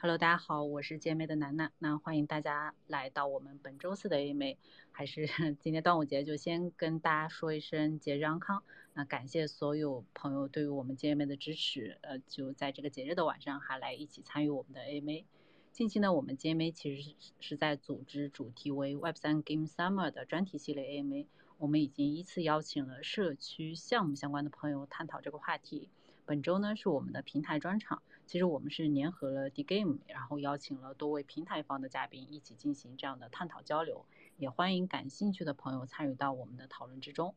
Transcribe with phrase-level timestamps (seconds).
[0.00, 1.72] Hello，大家好，我是姐妹的楠楠。
[1.80, 4.56] 那欢迎大家来到我们本周四的 AMA，
[4.92, 5.26] 还是
[5.58, 8.62] 今天端午节，就先跟大家说一声节日安康。
[8.94, 15.24] 那感谢所有朋友对于我们姐妹的支持，呃，就在这个节日的晚上还来一起参与我们的 AMA。
[15.72, 21.26] 近期呢，我们 JMA 其实是在组织主题为 Web3 Game Summer 的专题系列 AMA，
[21.56, 25.88] 我们已经依次邀请了社区项目相关的朋友探讨这个话题。
[26.24, 34.04] 本周呢是我们的平台专场，其实我们是联合了 D Game，然后邀请了多位平台方的嘉宾一起进行这样的探讨交流，
[34.36, 37.34] 也欢迎感兴趣的朋友参与到我们的讨论之中。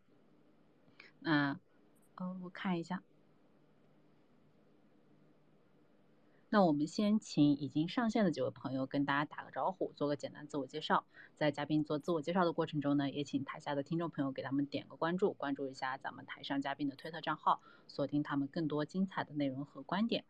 [1.22, 1.62] 那，
[2.16, 3.04] 呃，我看一下。
[6.50, 11.06] 那我们先请已经上线的几位朋友跟大家打个招呼，做个简单自我介绍。
[11.38, 20.26] 在嘉宾做自我介绍的过程中呢，也请台下的听众朋友给他们点个关注，关注一下咱们台上嘉宾的推特账号，锁定他们更多精彩的内容和观点。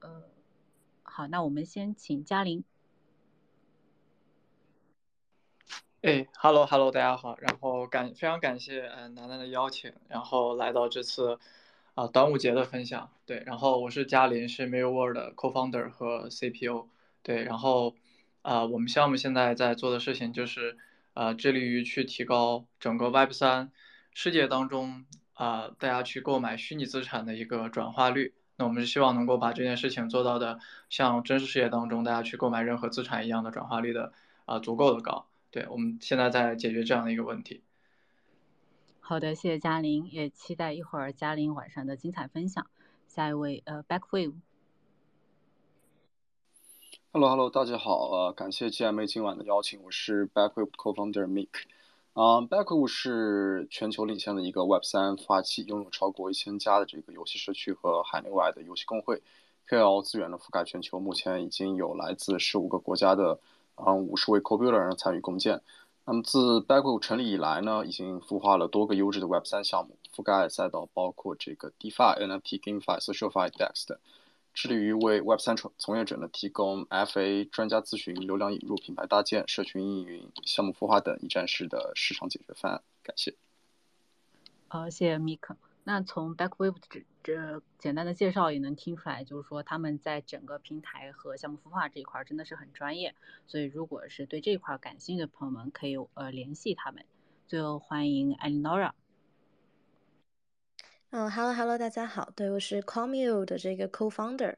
[0.00, 0.22] 呃，
[1.02, 2.64] 好，那我们先请嘉玲。
[6.02, 11.38] 哎，Hello Hello，大家好，然后感非常感谢嗯楠楠的邀请，然后来到这次。
[11.96, 16.88] 啊，端午节的分享，对，然后我是嘉林，是 m i r r o r 的 co-founder 和 CPO，
[17.22, 17.96] 对，然后
[18.42, 20.76] 啊，我们项目现在在做的事情就是，
[21.14, 23.72] 呃，致力于去提高整个 Web 三
[24.12, 28.34] 世界当中啊，大家去购买虚拟资产的一个转化率。
[28.56, 34.12] 那我们是希望能够把这件事情做到的，像真实世界当中大家去购买任何资产一样的转化率的
[34.46, 35.26] 啊，足够的高。
[35.50, 37.62] 对，我们现在在解决这样的一个问题。
[39.00, 42.66] 好的，谢谢嘉玲，也期待一会儿嘉玲晚上的精彩分享。
[43.06, 44.34] 下一位，呃，Backwave。
[47.12, 51.48] Hello，Hello，大家好，呃，感谢 GMA 今晚的邀请，我是 Backwave Co-founder Mick。
[52.16, 59.20] 啊，Backwave 是全球领先的一个 Web 三孵化器，拥有超过一千家的这个游戏社区和海内外的游戏公会
[59.68, 63.38] ，KOL 资源呢覆盖全球，目前已经有来自十五个国家的
[63.74, 65.60] 嗯五十位 Co-builder 参与共建。
[66.06, 73.98] 那么自 Backwave 成立以来呢，已经孵化了多个优质的 Web 三项目，覆盖赛道包括这个 DeFi、NFT、GameFi、SocialFi、DEX 等，
[74.56, 82.82] 致力于为 Web 三从从业者呢提供 FA 专家咨询、流量引入、品牌搭建、社群运营、项目孵化等一站式的市场解决方案。
[83.02, 83.36] 感谢。
[84.68, 85.56] 好，谢谢 Mik。
[85.84, 93.14] 那从 Backwave 这这简单的介绍也能听出来，就是说他们在整个平台和项目孵化这一块真的是很专业，
[93.46, 97.04] 所以如果是对这一块感兴趣的朋友们，可以呃联系他们。
[97.46, 98.92] 最后欢迎 Eleonora。
[101.10, 104.56] 嗯，Hello Hello，大家好，对，我是 Commu 的这个 Co-founder。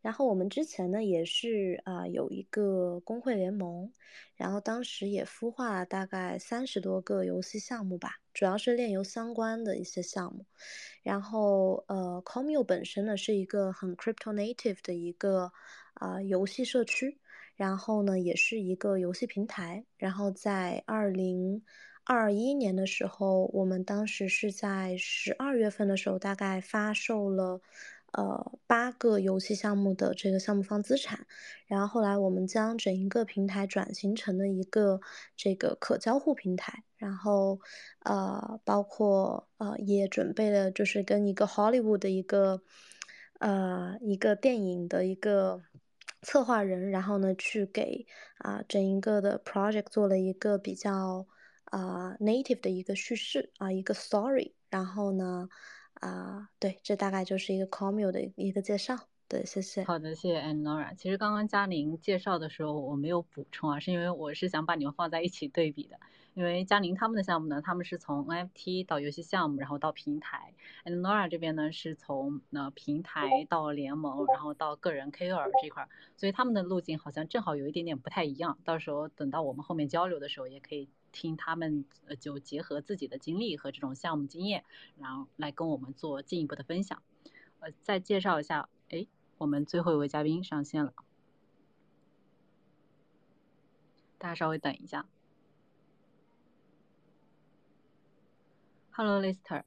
[0.00, 3.92] 然后我们之前呢也是啊有一个工会联盟，
[4.34, 10.46] 然后当时也孵化了大概三十多个游戏项目吧，主要是炼油相关的一些项目。
[11.02, 15.52] 然后呃 Commu 本身呢是一个很 crypto native 的一个
[15.92, 17.20] 啊游戏社区，
[17.56, 19.84] 然后呢也是一个游戏平台。
[19.98, 21.62] 然后在二零
[22.12, 27.60] 二一年的时候，我们当时是在十二月份的时候，大概发售了。
[28.12, 31.28] 呃，八个游戏项目的这个项目方资产，
[31.68, 35.00] 然后后来我们将整一个平台转型成了一个
[35.36, 37.60] 这个可交互平台，然后
[38.00, 42.60] 呃，包括呃也准备了就是跟一个 Hollywood 的一个
[43.38, 45.62] 呃一个电影的一个
[46.22, 48.04] 策划人，然后呢去给
[48.38, 51.28] 啊整一个的 project 做了一个比较
[51.70, 55.48] 啊 native 的一个叙事啊一个 story，然后呢。
[55.94, 58.96] 啊，对，这大概就是一个 Commune 的一个介绍。
[59.28, 59.84] 对，谢谢。
[59.84, 60.96] 好的，谢谢 Anora。
[60.96, 66.00] 其实刚刚嘉玲介绍的时候，我没有补充啊，是因为我是想把你们放在一起对比的。
[66.32, 70.54] 因为嘉玲他们的项目呢，他们是从 NFT 到游戏项目，然后到平台
[70.86, 78.58] ；Anora 这边呢，是从呃平台到联盟，然后到个人 KOL 这块儿，所以他们的路径好像正好有一点点不太一样。
[78.64, 80.88] 到时候等到我们后面交流的时候，也可以。
[81.12, 84.64] 听他们呃，就结合自己的经历和这种项目经验，
[84.98, 87.02] 然后来跟我们做进一步的分享。
[87.60, 89.06] 呃，再介绍一下，哎，
[89.38, 90.94] 我们最后一位嘉宾上线了，
[94.18, 95.06] 大家稍微等一下。
[98.92, 99.64] Hello，Lister。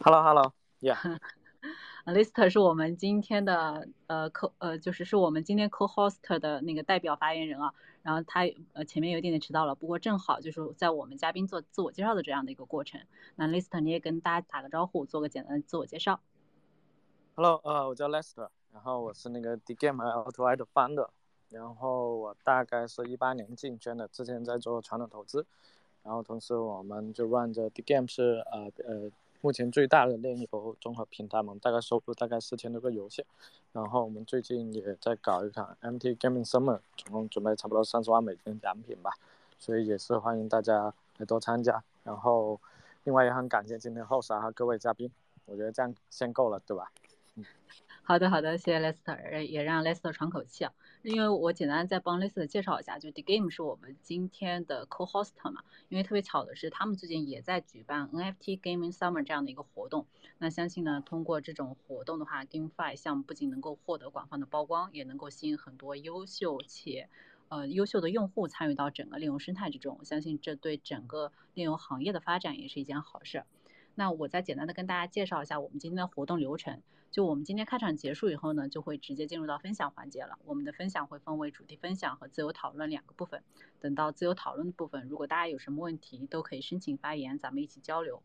[0.00, 1.18] Hello，Hello，Yeah。
[2.06, 7.74] Lister 是我们今天的呃 co 呃，就是是我们今天 co-host 的那个代表发言人啊。
[8.02, 8.40] 然后他
[8.72, 13.00] 呃前面有一点点迟到了，不过正好就是在我们嘉宾做自我介绍的这样的一个过程。
[13.36, 16.20] 那 Lister 你也跟大家打个招呼，做个简单的自我介绍。
[17.34, 21.08] Hello，呃，我叫 Lister，然后我是那个 D Game Auto 的 founder，
[21.50, 25.46] 然后我大概是一八年进圈的，之前在做传统投资，
[26.02, 29.10] 然后同时我们就 run 着 D Game 是呃呃
[29.42, 33.24] 目前最大的链游综合平台嘛，大概收入大概四千多个游戏。
[33.72, 39.12] 然后我们最近也在搞一场 MT Gaming Summer，总共准备差不多三十万美金奖品吧，
[39.58, 41.82] 所以也是欢迎大家来多参加。
[42.04, 42.60] 然后
[43.04, 45.10] 另外也很感谢今天后山和各位嘉宾，
[45.46, 46.90] 我觉得这样先够了，对吧？
[47.36, 47.44] 嗯，
[48.10, 50.72] 好的好的，谢谢 Lester，也让 Lester 喘口气啊。
[51.02, 55.62] 因为我简单再帮 Lester 介绍一下，就 The Game 是我们今天的 Co-host 嘛。
[55.88, 60.06] 因为特别巧的是，他们最近也在举办 NFT Gaming Summer 这样的一个活动。
[60.38, 67.08] 那相信呢，通过这种活动的话，GameFi 项目不仅能够获得广泛的曝光，也能够吸引很多优秀且
[67.48, 69.96] 呃优秀的用户参与到整个链游生态之中。
[70.00, 73.44] 我相信这对整个链游行业的发展也是一件好事。
[73.94, 76.80] 那我再简单的跟大家介绍一下我们今天的活动流程。
[77.10, 80.38] 就我们今天开场结束以后呢，就会直接进入到分享环节了。
[80.44, 83.42] 我们的分享会分为主题分享和自由讨论两个部分。
[83.80, 88.22] 等到自由讨论的部分，如果大家有什么问题，都可以申请发言，咱们一起交流。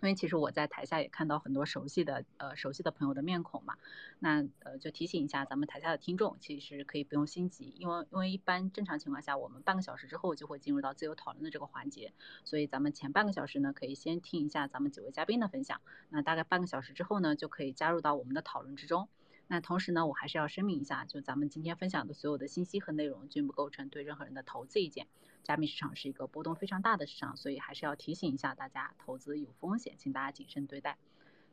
[0.00, 3.76] 因为其实我在台下也看到很多熟悉的呃熟悉的朋友的面孔嘛，
[4.18, 12.12] 那呃就提醒一下咱们台下的听众，其实可以不用心急，因为因为一般正常情况下，我们半个小时之后就会进入到自由讨论的这个环节，
[12.44, 15.80] 所以咱们前半个小时呢可以先听一下咱们几位嘉宾的分享，
[16.10, 19.08] 那大概半个小时之后呢就可以加入到我们的讨论之中。
[19.50, 25.06] 那同时呢，我还是要声明一下，就咱们今天分享的所有的信息和内容均不构成对任何人的投资意见。
[25.42, 30.98] 加密市场是一个波动非常大的市场，所以还是要提醒一下大家，投资有风险，请大家谨慎对待。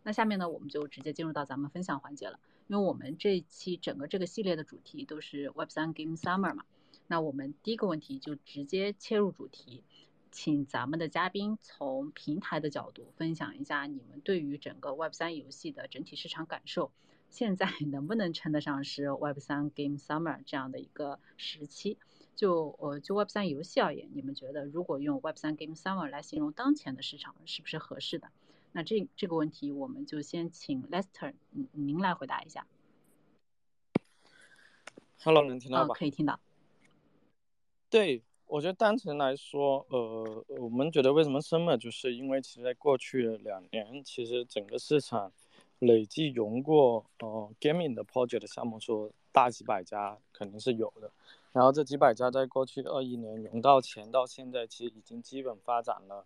[0.03, 2.37] 那下面呢，我们就直接进入到咱们分享环节了，
[2.67, 6.65] 因为我们这一期整个这个系列的主题都是 Web3 Game Summer 嘛。
[7.07, 9.85] 那我们第一个问题就直接切入主题，
[10.31, 16.91] 请咱们的嘉宾从平台的角度分享一下你们对于整个 Web3 游戏的整体市场感受。
[17.35, 21.97] 现在 能不能称得上是 Web 三 Game Summer 这样的一个时期？
[22.33, 28.29] 就呃就 Web 三游戏而言，你们觉得如果用 Web 三 Game Summer 来形容当前的市场，是不是合适的？
[28.71, 32.65] 那这这个问题，我们就先请 Lester 您您来回答一下。
[35.21, 35.93] Hello，能听到吧？
[35.93, 36.39] 可以听到。
[37.89, 45.33] 对，我觉得单纯来说，呃，我们觉得为什么 Summer，就是因为其实在过去两年，其实整个市场。
[45.79, 51.11] 累计融过呃 gaming 的 project 项目数大几百家肯定是有的，
[51.51, 56.23] 然后这几百家在过去二一年融到钱到现在其实已经基本发展了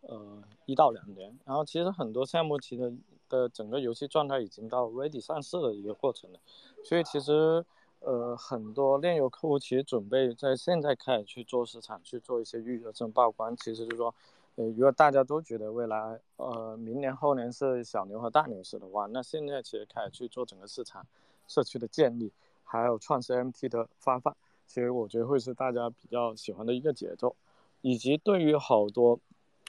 [0.00, 2.92] 呃一到两年，然后其实很多项目其实
[3.28, 6.40] 的整个游戏状态已经到 ready 上市的一个过程了，
[6.82, 7.64] 所以其实
[8.00, 14.12] 呃很多链游客户其实准备在现在开始去做市场去做一些预热这种曝光，其实就是说。
[14.58, 21.06] 呃，如果大家都觉得未来，呃，明年后年是小牛和大牛市的话，那现在其实开始去做整个市场
[21.46, 22.32] 社区的建立，
[22.64, 27.36] 还有创世 MT 的发放，其实我觉得会是大家比较喜欢的一个节奏，
[27.82, 29.20] 以及对于好多，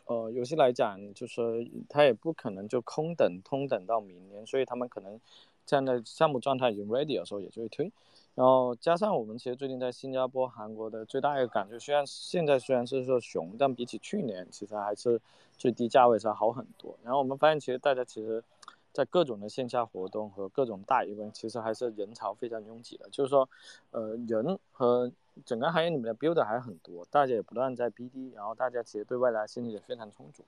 [0.08, 5.22] 呃，游戏来讲，就是它也不可能就空等通等到明年，所以他们可能
[5.68, 7.92] 这样的项目状态已经 ready 的时候，也就会推。
[8.40, 15.20] 然后加上我们其实最近在新加坡、韩国的最大一个感觉，虽然现在虽然是说熊，但比起去年，其实还是
[15.58, 16.98] 最低价位是好很多。
[17.04, 18.42] 然后我们发现，其实大家其实，
[18.94, 23.10] 在各种的线下活动和各种大 event，其实还是人潮非常拥挤的。
[23.10, 23.50] 就是说，
[23.92, 25.12] 呃，人和
[25.44, 30.46] 整个行业里面的 builder 还很多，大家也不断在 BD，然后大家其实对未来心里也非常充足。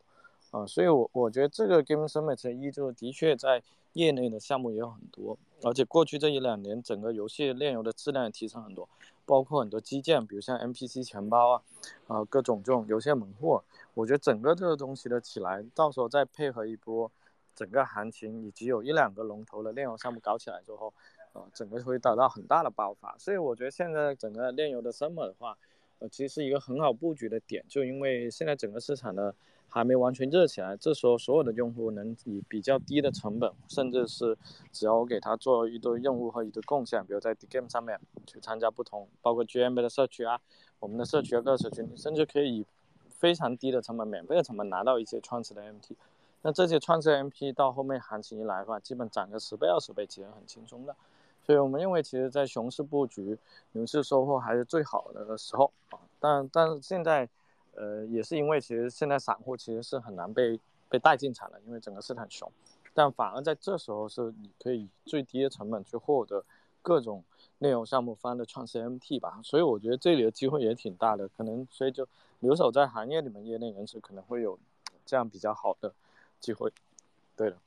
[0.51, 3.63] 啊，所以我我觉得这个 Game Summit 一就的确在
[3.94, 8.87] 业内的项目也有很多，而且过去这一两年，整个游戏链游的质量也提升很多，
[9.26, 11.64] 包括很多基建，比如像 NPC 钱包啊，
[12.07, 13.61] 啊各种这种游戏门户，
[13.94, 17.09] 我觉得整个这个东西的起来，到时候再配合一波
[17.56, 20.94] 整个行情，以及有一两个龙头的链游项目搞起来之后，
[21.31, 23.16] 啊，整个会得到很大的爆发。
[23.18, 25.57] 所以我觉得现在整个链游的 Summit 的话，
[25.99, 29.33] 呃，其实是一个很好布局的点，就因为现在整个市场的。
[29.73, 34.37] 还没完全热起来，这时候所有的用户能以比较低的成本，甚至是
[34.73, 37.97] 只要我给他做一堆任务和一堆贡献，比如在 Dgame 上面
[38.28, 40.42] 去参加不同，包括 GMB 的社区啊，
[40.81, 42.66] 我们的社区啊各社区，你甚至可以以
[43.07, 45.95] 非常低的成本、免费的成本拿到一些创始的 MT。
[46.42, 50.94] 那这些创始 MP 到后面行情一来的话，基本涨个十倍、二十倍，其实很轻松的。
[51.45, 53.37] 所以我们认为，其实，在熊市布局、
[53.71, 55.99] 牛市收获还是最好的时候啊。
[56.19, 57.30] 但但是现在。
[57.75, 60.59] 呃，也是因为其实现在散户其实是很难被
[60.90, 62.51] 被带进场的，因为整个市场熊，
[62.94, 66.44] 但反而在这时候是你可以最低的成本去获得
[66.81, 67.23] 各种
[67.59, 72.07] 内容项目方的创始 MT 吧，所以我觉得这里的机会也挺大的，可能所以就
[72.40, 74.59] 留守在行业里面业内人士可能会有
[75.06, 75.94] 这样比较好的
[76.40, 76.73] 机会，
[77.35, 77.57] 对的。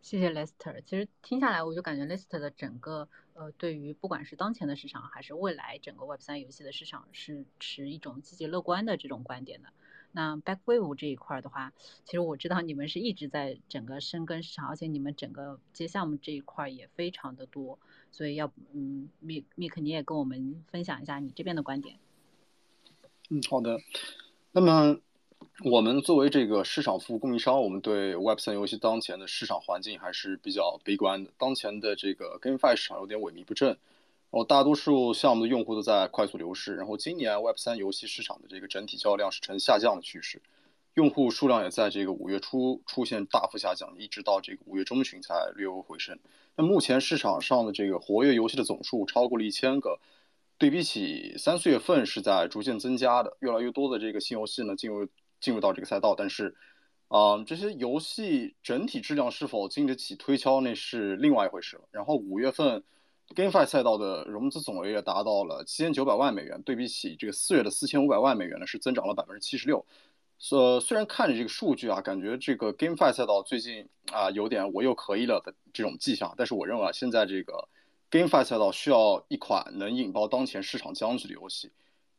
[0.00, 0.80] 谢谢 Lester。
[0.86, 3.06] 其实听下来，我就感觉 Lester 的整个
[3.40, 9.70] 呃，对于不管是当前的市场，还是未来整个 Web 三游戏的市场，是持一种积极乐观的这种观点的。
[10.12, 11.72] 那 Backwave 这一块的话，
[12.04, 17.78] 其实我知道你们是一直在整个深耕市场，而且你们整个接项目这一块也非常的多，
[18.12, 21.98] 所以要嗯，Mik Mik 你也跟我们分享一下你这边的观点。
[23.30, 23.80] 嗯，好的。
[24.52, 25.00] 那么
[25.62, 31.30] 我们作为这个市场服务供应商，我们对 Web 三游戏当前的市场环境还是比较悲观的。
[31.36, 33.68] 当前的这个 GameFi 市场有点萎靡不振。
[33.68, 40.40] 然后大多数项目的用户都在快速流失，然后今年 Web 三游戏市场的这个整体交易量是呈下降的趋势，
[40.94, 46.18] 用户数量也在这个五月初出现大幅下降，一直到这个五月中旬才略有回升。
[46.56, 49.98] 那目前市场上的这个活跃游戏的总数超过了一千个，
[50.56, 55.06] 对比起三四月份是在逐渐增加的，越来越多的这个新游戏呢进入
[55.40, 56.54] 进入到这个赛道，但是，
[57.08, 61.82] 啊，这些游戏整体质量是否经得起推敲那是另外一回事了。
[61.90, 62.82] 然后五月份。
[63.32, 69.86] GameFi 赛道的融资总额也达到了七千九百万美元，对比起这个四月的四千五百万美元呢，是增长了百分之七十六。
[70.50, 77.68] 呃，虽然看着这个数据啊，感觉这个 GameFi 赛道最近啊有点我又可以了的这种迹象，但是我认为啊，现在这个
[78.10, 81.70] GameFi 赛道需要一款能引爆当前市场僵局的游戏，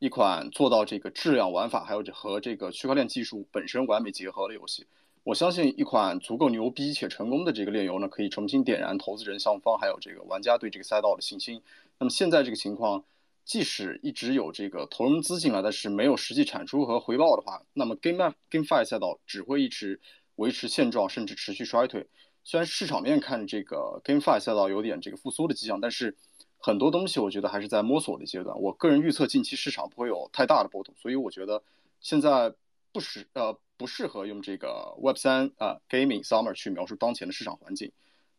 [0.01, 4.87] 一款做到这个质量、玩法还有和这个区块链技术本身完美结合的游戏。
[5.23, 11.61] 我相信一款足够牛逼且成功的这个炼油呢，可以重新点燃投资人、项目方还有这个玩家对这个赛道的信心。
[11.99, 13.05] 那么现在这个情况，
[13.45, 20.01] 即使一直有这个投融资进来，但是没有实际产出和回报的话，那么 Game GameFi 赛道只会一直
[20.37, 22.07] 维持现状，甚至持续衰退。
[22.43, 26.17] 虽然市场面看这个 GameFi 赛道有点这个复苏的迹象，但是
[26.61, 28.59] 很多东西我觉得还是在摸索的阶段。
[28.61, 31.61] 我个人预测近期市场不会有太大的波动，所以我觉得
[31.99, 32.53] 现在
[32.91, 33.57] 不时呃。
[33.77, 37.91] 不适合用这个 Web 三啊 Gaming Summer 去描述当前的市场环境。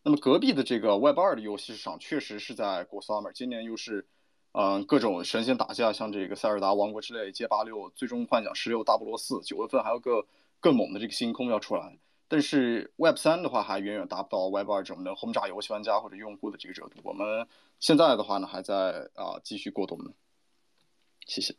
[0.04, 4.06] 那么隔壁的这个 Web 二的游戏市场确实是在过 Summer，今年又是
[4.52, 10.24] 嗯各种神仙打架，像这个塞尔达王国之泪、街八六、最终幻想十六、大菠萝四，九月份还有个
[10.60, 11.98] 更猛的这个星空要出来。
[12.32, 16.98] 但是 Web 三的话还远远达不到 Web 二这种能轰炸游戏玩家或者用户的这个热度。
[17.04, 17.46] 我们
[17.78, 20.14] 现在的话呢还在啊继续过冬呢。
[21.26, 21.54] 谢谢。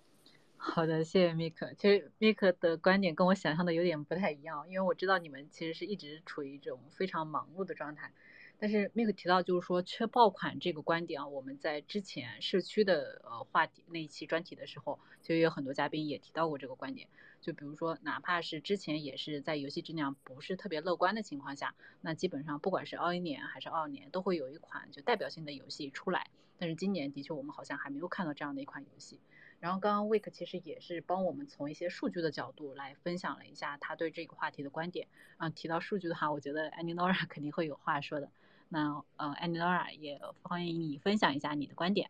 [0.58, 1.75] 好的，谢谢 Mik。
[1.75, 8.12] 其实 Mik 的观点跟我想象的有点不太一样，因为我知道你们其实是一直处于一种非常忙碌的状态。
[8.58, 17.08] 但是 Mik 提到就是说缺爆款这个观点啊，我们在之前社区的呃话题那一期专题的时候，就有很多嘉宾也提到过这个观点。
[17.44, 26.26] 就比如说，哪怕是之前也是在游戏质量不是特别乐观的情况下，那基本上不管是二一年还是二二年，都会有一款就代表性的游戏出来。
[26.58, 29.20] 但是今年的确我们好像还没有看到这样的一款游戏。
[29.60, 35.08] 然后刚刚 Week 其实也是帮我们从一些数据的角度来分享了一下他对这个话题的观点。
[35.38, 38.30] 嗯，提到数据的话，我觉得 Aninora 肯定会有话说的。
[38.70, 42.10] 那呃，Aninora 也欢迎你分享一下你的观点。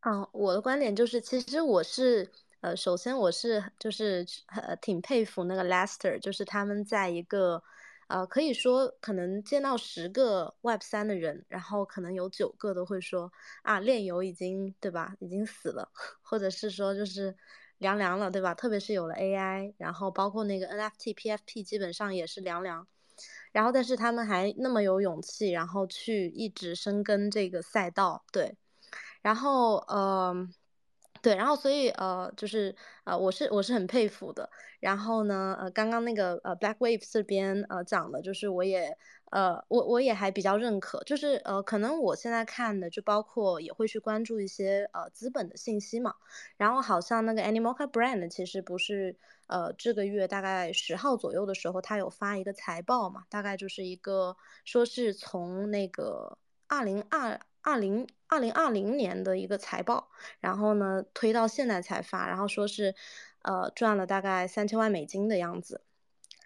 [0.00, 2.30] 嗯，我的观点就是，其实我是
[2.62, 7.62] 呃，首先我是就是呃挺佩服那个 Lester，就是他们在一个。
[8.08, 15.88] 呃，可以说可能见到十个 Web 三的人，然后可能有九个都会说啊，炼油已经对吧，已经死了，
[16.20, 17.34] 或者是说就是
[17.78, 18.52] 凉凉了，对吧？
[18.54, 22.86] 特别是有了 AI，然后包括那个 NFT、PFP，基本上也是凉凉。
[23.50, 28.56] 然后，但是他们还那么有勇气，然后去一直深耕这个赛道，对。
[29.22, 30.52] 然后，嗯。
[31.22, 32.74] 对，然后所以呃，就是
[33.04, 34.50] 呃，我是我是很佩服的。
[34.80, 38.98] 然后呢，呃，刚刚那个呃，Black Wave 这边呃讲的，就是我也
[39.30, 41.00] 呃，我我也还比较认可。
[41.04, 46.16] 就是呃，可能我现在看的就包括也会去关注一些呃资本的信息嘛。
[46.56, 56.36] 然后好像那个 Animoca Brand 其实不是呃这个月大概十号左右的时候，他有发一个财报嘛，大概就是一个说是从那个
[56.66, 57.38] 二零二。
[57.62, 60.08] 二零二零二零年的一个财报，
[60.40, 62.94] 然后呢推到现在才发，然后说是，
[63.42, 65.80] 呃赚了大概三千万美金的样子，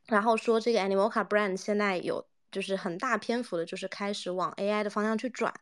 [0.06, 5.54] 然后说这个 Animoca Brand 现在有就是很大篇幅的，就是开始往 AI 的方向去转，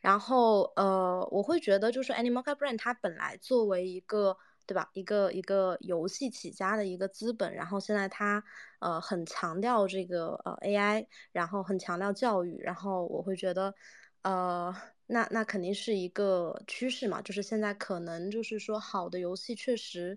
[0.00, 8.44] 然后呃我会觉得就是 Animoca Brand 它本来作为一个对吧一个一个游戏起家的一个资本，然后现在它
[8.78, 13.74] 呃很强调这个呃 AI，然后很强调教育，然后我会觉得。
[14.22, 14.74] 呃，
[15.06, 20.16] 那那肯定是一个趋势嘛，就是现在可能就是说好的游戏确实，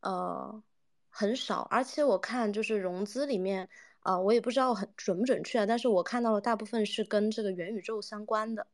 [0.00, 0.62] 呃，
[1.08, 3.68] 很少，而且我看就是融资里面，
[4.00, 8.66] 啊，我也不知道很准不准确啊，但是我看到的大部分是跟这个元宇宙相关的，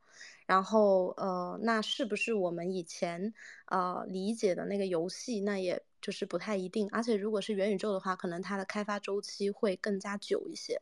[0.46, 3.34] 然后呃，那是不是我们以前
[3.66, 10.80] 呃理解的那个游戏，那也就是不太一定，而且如果是元宇宙的话，可能它的开发周期会更加久一些，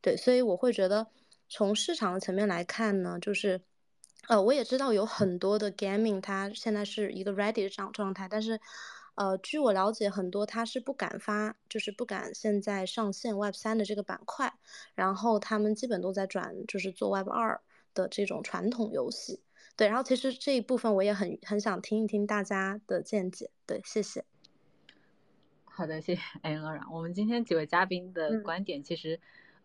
[0.00, 1.06] 对，所以我会觉得。
[1.48, 3.62] 从市场的层面来看呢，就是，
[4.28, 8.60] 呃，我也知道有很多的 gaming 它现在是一个 ready 的状状态，但是，
[9.14, 14.52] 呃，据我了解，很多他是不敢发，就是不敢现在上线 Web 三的这个板块，
[14.94, 17.60] 然后他们基本都在转，就是做 Web 二
[17.94, 19.40] 的这种传统游戏。
[19.74, 23.50] 对，然后其实这一部分我也很很想听一听大家的见解。
[23.64, 24.22] 对，谢谢。
[25.64, 26.84] 好的，谢谢艾乐然。
[26.92, 29.18] 我们今天几位嘉宾的观点其实。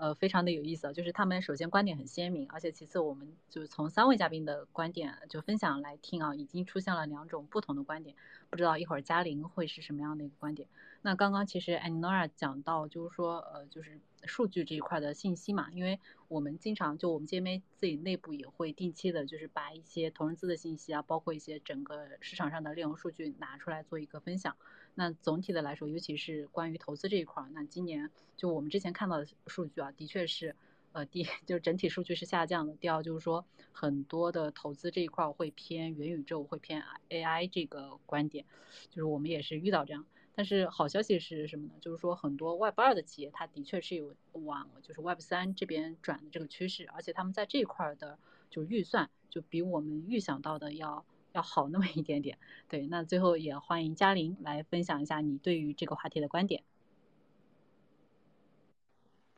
[0.03, 8.13] 呃，非常的有意思啊，就是他们首先观点很鲜明，而且其次我们就从三位嘉宾的观点就分享来听啊，已经出现了两种不同的观点，
[8.49, 10.67] 不知道一会儿嘉玲会是什么样的一个观点。
[11.03, 24.57] 那刚刚其实 Anora 讲到，就是说呃，就是数据这一块的信息嘛，因为我们经常就我们 GMA 自己内部也会定期的，就是把一些投融资的信息啊，包括一些整个市场上的内容数据拿出来做一个分享。
[24.95, 30.55] 那总体的来说，尤其是关于投资这一块儿，那今年就我们之前看到的数据啊，的确是，
[30.91, 32.75] 呃，第 就是整体数据是下降的。
[32.75, 38.45] 第二就是说，很多的投资这一块会偏元宇宙，会偏 AI 这个观点，
[38.89, 40.05] 就是我们也是遇到这样。
[40.35, 41.73] 但是好消息是什么呢？
[41.81, 48.19] 就是说很多 Web 二的企业，它的确是有往就是 Web 三这边转的这个趋势，而且他们在这一块的
[48.51, 51.03] 就预算就比我们预想到的要。
[51.33, 52.37] 要好那么一点点，
[52.69, 56.63] 对，那最后也欢迎嘉玲来分享一下你对于这个话题的观点。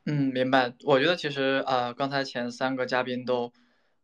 [0.06, 0.76] 嗯，明白。
[0.84, 3.52] 我觉得其实啊，刚才前三个嘉宾都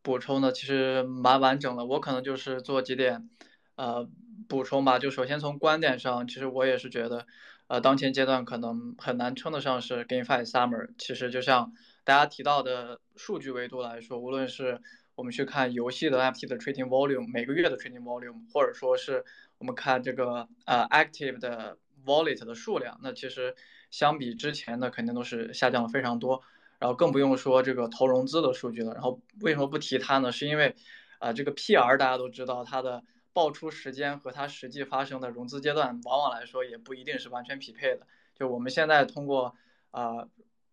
[0.02, 3.28] 补充的其实蛮完整的，我可能就是做几点
[3.76, 4.08] 呃
[4.48, 4.98] 补充吧。
[4.98, 7.26] 就首先从观点上，其实我也是觉得，
[7.68, 10.88] 呃，当前阶段可能很难称得上是 GameFi Summer。
[10.98, 11.72] 其实就像
[12.02, 14.80] 大家提到的数据维度来说，无论是
[15.14, 19.24] 我们去看游戏的 NFT 的 trading volume，每个月的 trading volume，或者说是
[19.58, 21.76] 我们看这个呃 active 的
[22.06, 23.54] wallet 的数量，那其实
[23.90, 26.42] 相比之前的肯定都是下降了非常多。
[26.78, 28.92] 然后更不用说这个投融资的数据了。
[28.94, 30.32] 然后为什么不提它呢？
[30.32, 30.74] 是因为
[31.18, 38.06] 啊这个 PR 大家都知道，它的爆出时间和它实际发生的融资阶段，往往来说也不一定是完全匹配的。
[38.34, 39.54] 就我们现在通过
[39.90, 40.26] 啊。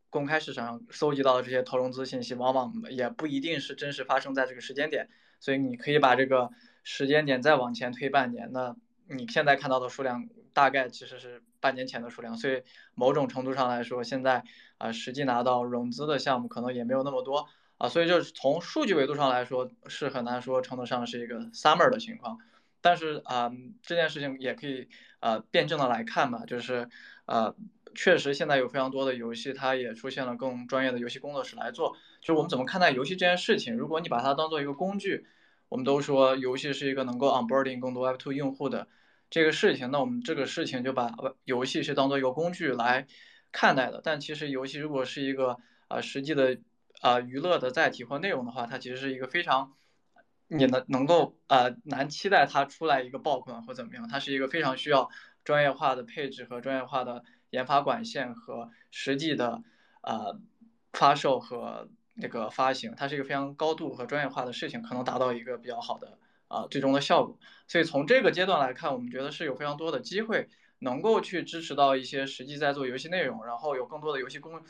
[0.09, 5.07] 公开市场上搜集到的这些投融资信息，往往也不一定是真实发生在这个时间点，
[5.39, 6.49] 所以你可以把这个
[6.83, 8.75] 时间点再往前推半年，那
[9.07, 12.63] 你现在看到的数量大概其实是半年前的数量，所以
[12.95, 14.43] 某种程度上来说，现在
[14.79, 17.47] 啊实际拿到融资的项目可能也没有那么多。
[17.77, 22.39] 啊，所以就是从数据维度上来说是很难说称得上是一个 summer 的情况，
[22.81, 23.51] 但是啊
[23.83, 26.89] 这件事情也可以呃辩证的来看吧，就是
[27.25, 27.55] 呃。
[28.01, 31.97] 确实，现在有非常多的游戏，它也出现了更专业的游戏工作室来做。
[32.21, 33.75] 就我们怎么看待游戏这件事情？
[33.75, 35.25] 如果你把它当做一个工具，
[35.67, 38.87] 我们都说游戏是一个能够 onboarding 更多 Web2 用户的
[39.29, 41.11] 这个事情，那我们这个事情就把
[41.43, 43.05] 游戏是当做一个工具来
[43.51, 43.99] 看待的。
[44.01, 45.57] 但其实游戏如果是一个
[45.89, 46.57] 啊实际的
[47.01, 49.73] 啊娱乐的载体或内容的话，它其实是一个非常
[50.47, 54.07] 你能能够啊难期待它出来一个爆款或怎么样。
[54.07, 55.09] 它是一个非常需要
[55.43, 57.25] 专业化的配置和专业化的。
[57.51, 59.63] 研发管线和实际的
[60.01, 60.39] 呃
[60.93, 67.37] 发售和那个发行，它是一个非常高度和专业化的事情，可能达到一个比较好的啊最终的效果。
[67.67, 74.61] 所以从这个阶段来看，我们觉得是有非常多的机会能够去支持到一些实际在做游戏内容，然后有更多的游戏工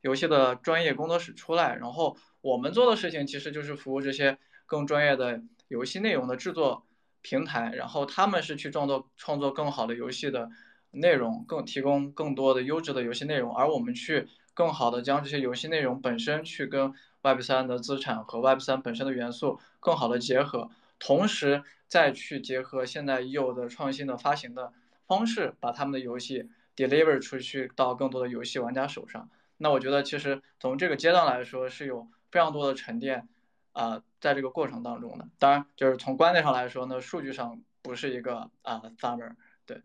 [0.00, 6.86] 游戏的专业工作室出来，然后我们做的事情其实就是服务这些更专业的游戏内容的制作
[7.22, 10.50] 平台，然后他们是去创作创作更好的游戏的。
[10.94, 24.72] 内容更提供更多的优质的游戏内容，而我们去更好的将这些游戏内容本身去跟 Web 三的资产和 Web 三本身的元素更好的结合，同时再去结合现在已有的创新的发行的
[25.06, 29.28] 方式，把他们的游戏 deliver 出去到更多的游戏玩家手上。
[29.56, 33.28] 那我觉得其实从这个阶段来说是有非常多的沉淀
[33.72, 35.26] 啊，在这个过程当中的。
[35.38, 39.32] 当然，就是从观念上来说呢，数据上不是一个啊 summer，
[39.64, 39.80] 对。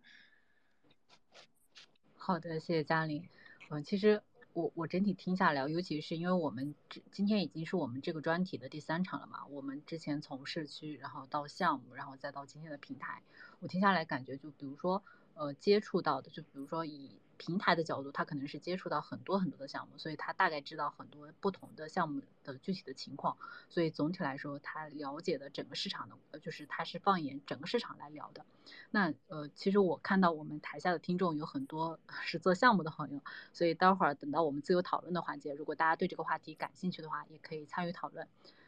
[2.30, 3.28] 好的，谢谢嘉玲。
[3.72, 4.22] 嗯，其实
[4.54, 6.76] 我我整体听下来，尤其是因为我们
[7.10, 13.24] 今天已经是我们这个专题的第三场了嘛，我们之前从社区，然后到项目，然后再到今天的平台，
[13.62, 15.02] 我听下来感觉就比如说，
[15.34, 17.20] 呃，接触到的，就比如说以。
[17.40, 23.38] 平台的角度，他可能是接触到很多很多的项目，所以他大概知道很多不同的项目的具体的情况，
[23.70, 28.46] 所以总体来说，他了解的整个市场的，就是他是放眼整个市场来聊的。
[28.92, 33.22] 那呃，其实我看到我们台下的听众有很多是做项目的朋友，
[33.54, 38.28] 所以待会儿等到我们自由讨论的环节，如果大家对这个话题感兴趣的话，也可以参与讨论。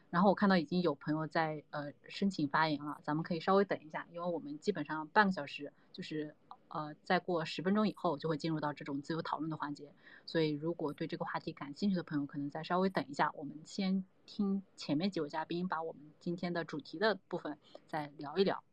[0.10, 6.34] 然后我看到已经有朋友在呃申请发言了，咱们可以稍微等一下，因为我们基本上半个小时就是。
[6.74, 9.94] 呃，再过十分钟以后就会进入到这种自由讨论的环节，
[10.26, 17.58] 所以如果对这个话题感兴趣的朋友，可能再稍微等一下，我们先听前面几位嘉宾把我们今天的主题的部分
[17.88, 18.64] 再聊一聊。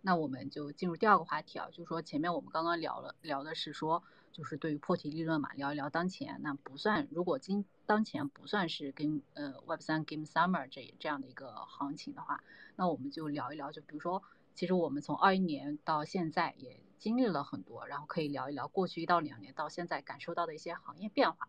[0.00, 12.42] 那我们就进入第二个话题啊，就是说前面我们刚刚聊了聊的是说，就是对于破题利润嘛，聊一聊当前，那不算，如果今当前不算是跟呃 Web 三 Game Summer 这这样的一个行情的话，
[12.76, 14.22] 那我们就聊一聊，就比如说，
[14.54, 21.48] 其实我们从二一年到现在也经历了很多，然后可以聊一聊过去一到两年到现在感受到的一些行业变化。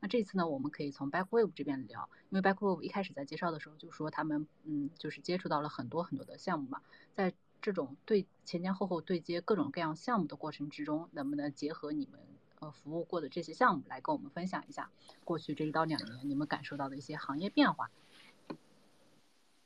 [0.00, 6.82] 那这次呢，我们可以从 Backwave 这边聊，因为 Backwave 一开始在介绍的时候就说他们嗯，就是接触到了很多很多的项目嘛，
[7.14, 12.20] 在这种对前前后后对接各种各样项目的过程之中，能不能结合你们
[12.60, 14.90] 呃服务过的这些项目来跟我们分享一下
[15.24, 17.90] 过去这一到两年你们感受到的一些行业变化？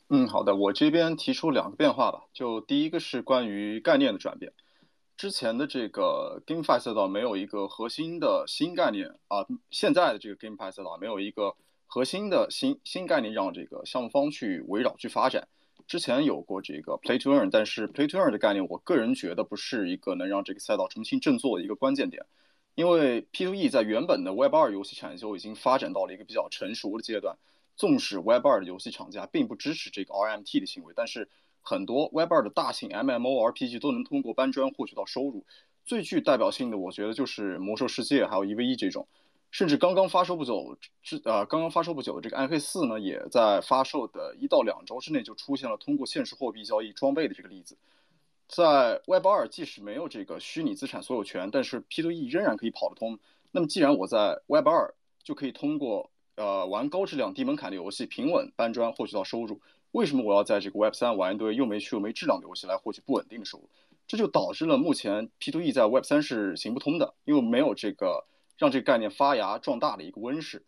[0.08, 4.52] 嗯，好的，我这边提出两个变化吧，就第一个是关于概念的转变。
[5.18, 15.48] 之前的这个 GameFi 赛道没有一个核心的新概念啊，现在的这个 GameFi 赛道没有一个核心的新新概念让这个项目方去围绕去发展。
[15.88, 22.24] 之前有过这个 Play to Earn，但是 Play to Earn 的概念，我个人觉得不是一个能让这个赛道重新振作的一个关键点，
[22.76, 27.37] 因为 P to E 在原本的 Web 二游戏产业就已经发展到了一个比较成熟的阶段。
[27.74, 31.28] 纵使 Web 二的游戏厂家并不支持这个 RMT 的行为，但是
[31.68, 35.44] 很多 Web 二的大型 MMORPG 都能通过搬砖获取到收入，
[35.85, 39.07] 最具代表性的，我觉得就是魔兽世界还有 EVE 这种，
[39.50, 47.76] 甚至刚刚发售不久，之呃刚刚发售不久的这个暗黑四呢，也在发售的一到两周之内就出现了通过现实货币交易装备的这个例子。
[48.48, 53.18] 在 Web 二，即使没有这个虚拟资产所有权，但是 P2E 仍然可以跑得通。
[53.50, 59.61] 那么既然我在 Web 二就可以通过呃玩高质量低门槛的游戏平稳搬砖获取到收入。
[59.92, 63.68] 为什么我要在这个 Web 三玩一堆又没趣又没质量的游戏来获取不稳定的收入？
[64.07, 68.24] 这就导致了目前 P2E 在 Web 三是行不通的，因为没有这个
[68.57, 70.62] 让这个概念发芽壮大的一个温室。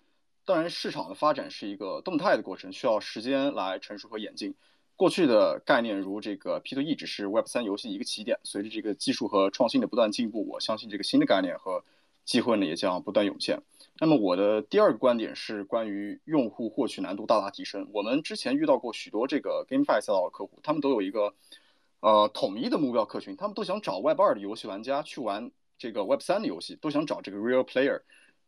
[0.44, 4.54] 当然，市场的发展是一个动态的过程，需要时间来成熟和演进。
[4.96, 11.84] 过去的概念如这个 P2E 只是 Web 三游戏一个起点，随着这个技术和创新的不断进步，我相信这个新的概念和
[12.24, 13.62] 机会呢也将不断涌现。
[14.02, 17.86] 那么我的第二个观点是关于用户获取难度大大提升。
[17.92, 21.34] 我们之前遇到过许多这个 GameFi 赛道的客户，他们都有一个
[22.00, 28.00] 呃统一的目标客群，他们都想找 Web 二的游戏玩家去玩这个 Web 三的游戏，都想找这个 Real Player。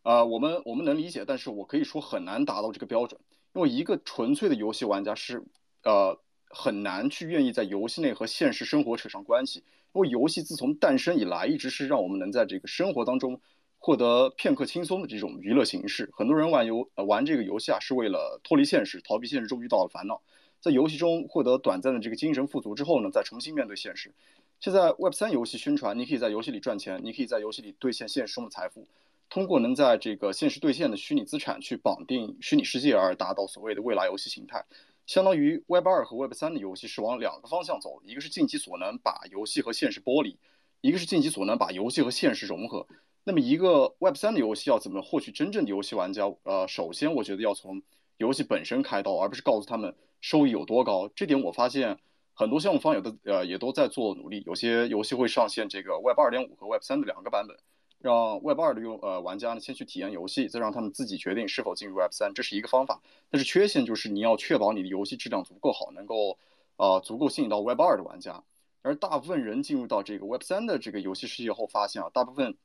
[0.04, 3.20] 呃，我们我们能理解，但是我可以说很难达到这个标准，
[3.52, 5.44] 因为一个纯粹的游戏玩家是
[5.82, 9.62] 呃很难去愿意在游戏内和现实生活扯上关系，
[9.92, 13.38] 因为游戏自从诞生以来，一直是让我们能在这个生活当中。
[13.84, 20.22] 获得片刻轻松的这种娱乐形式，很多人玩游呃玩这个游戏啊，是为了脱离现实，逃避现实中遇到的烦恼，
[20.60, 24.14] 在游戏中获得短暂的这个精神富足之后呢，再重新面对现实。
[24.60, 28.86] 现在 Web 三游戏宣传，你可以在游戏里赚钱，你可以在游戏里兑现现实中的财富，
[29.28, 34.64] 通过能在这个现实兑现的虚拟资产去绑定虚拟世界而达到所谓的未来游戏形态。
[35.08, 40.38] 相当于 Web 二和 Web 三的游戏是往两个方向走，一个是尽其所能把游戏和现实剥离，
[40.80, 42.86] 一个是尽其所能把游戏和现实融合。
[43.24, 46.24] 那么一个 Web 三的游戏要怎么获取真正的游戏玩家？
[46.42, 47.80] 呃，首先我觉得要从
[48.16, 51.08] 游戏本身开刀，而不是告诉他们收益有多高。
[51.14, 51.98] 这点我发现
[52.34, 54.42] 很多项目方有的呃也都在做努力。
[54.44, 57.56] 有些游戏会上线这个 Web 二点五和 Web 三的两个版本，
[58.00, 63.00] 让 Web 二的用呃玩家呢先去体验游戏，再让他们自己决定是否进入 Web 三，这是一个方法。
[63.30, 66.36] 但是缺陷就是你要确保你的游戏质量足够好，能够
[66.76, 68.42] 呃足够吸引到 Web 二的玩家。
[68.82, 72.56] 而大部分人进入到这个 Web 三的这个游戏世界后，发现啊，大部分。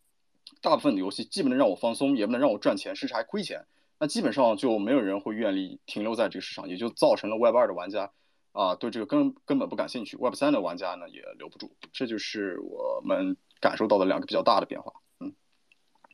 [0.62, 3.66] 大部分的游戏既不能让我放松，也不能让我赚钱，甚至还亏钱。
[4.00, 8.12] 那基本上就没有人会愿意停留在这个市场，也就造成了 Web 二的玩家
[8.52, 11.76] 啊对这个根根本不感兴趣，Web 三的玩家呢也留不住。
[11.92, 14.94] 这就是我们感受到的两个比较大的变化。
[15.20, 15.34] 嗯，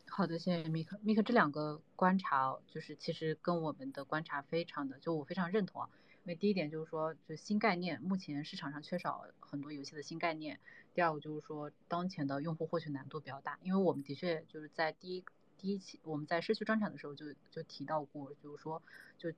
[0.09, 0.87] 好的，谢谢 Mik。
[1.05, 5.89] Mik 这两个观察，就是其实跟我们的观察非常的，就我非常认同啊。
[6.23, 10.57] 因为第一点就是说，就新概念，目前市场上缺少很多游戏的新概念。
[10.93, 15.23] 第二个就是说，当前的用户获取难度比较大，因为我们的确就是在第一
[15.57, 18.81] 第一期我们在社区专场的时候就就提到过，就是说，
[19.17, 19.31] 就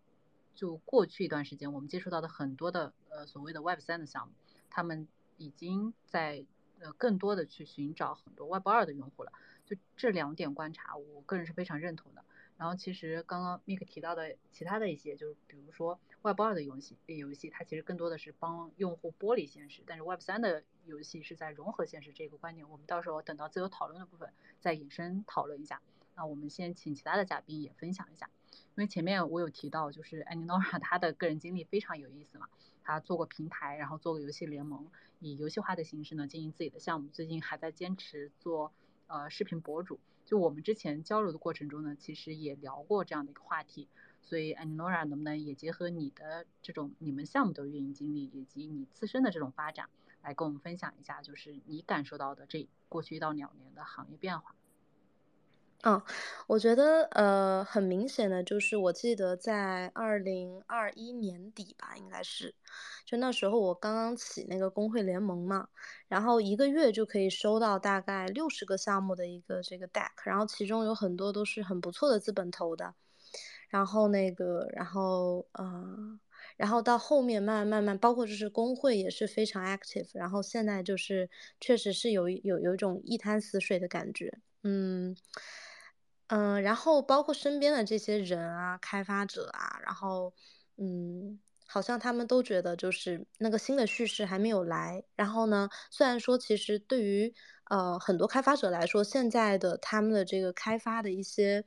[0.54, 4.34] 就过去一段时间我们接触到的很多的呃所谓的 Web 三的项目，
[4.70, 6.46] 他们已经在
[6.80, 9.32] 呃更多的去寻找很多 Web 二的用户了。
[9.66, 12.24] 就这两点观察，我个人是非常认同的。
[12.58, 24.30] 然后其实刚刚 Mik 提到的其他的一些，就是比如说 Web 二的游戏，游戏它其实更多的是帮用户剥离现实，但是 Web 三的游戏是在融合现实这个观点，我们到时候等到自由讨论的部分
[24.62, 25.82] 再引申讨论一下。
[26.16, 32.48] 那我们先请其他的嘉宾也分享一下，因为前面我有提到，就是 Aninora 他的个人经历非常有意思嘛，
[32.84, 34.90] 他做过平台，然后做过游戏联盟，
[35.20, 38.72] 以游戏化的形式呢经营自己的项目，最近还在坚持做
[39.08, 40.00] 呃视频博主。
[40.26, 43.88] 就我们之前交流的过程中呢，其实也聊过这样的一个话题，
[44.24, 49.88] 所以 Anora 能不能也结合你的这种你们项目的运营经历，以及你自身的这种发展，
[50.24, 54.56] 来跟我们分享一下，就是你感受到的这过去一到两年的行业变化？
[55.88, 56.02] 嗯，
[56.48, 62.56] 我觉得呃，很明显的就是，我记得在二零二一年底吧，应该是，
[63.06, 65.68] 就那时候我刚刚起那个工会联盟嘛，
[66.08, 72.96] 然后一个月就可以收到大概六十个项目的一个这个 deck，然后其中有很多都是很不错的资本投的，
[73.70, 76.20] 然后那个，然后呃，
[76.58, 81.30] 然后到后面慢慢慢，包括就是工会也是非常 active，然后现在就是
[81.62, 85.16] 确实是有有有一种一滩死水的感觉，嗯。
[86.28, 90.34] 嗯，然后包括身边的这些人啊，开发者啊，然后，
[90.78, 95.04] 嗯，好像他们都觉得就是那个新的叙事还没有来。
[95.16, 97.32] 然后呢，虽然说其实对于
[97.70, 101.64] 呃很多开发者来说，现在的他们的这个开发的一些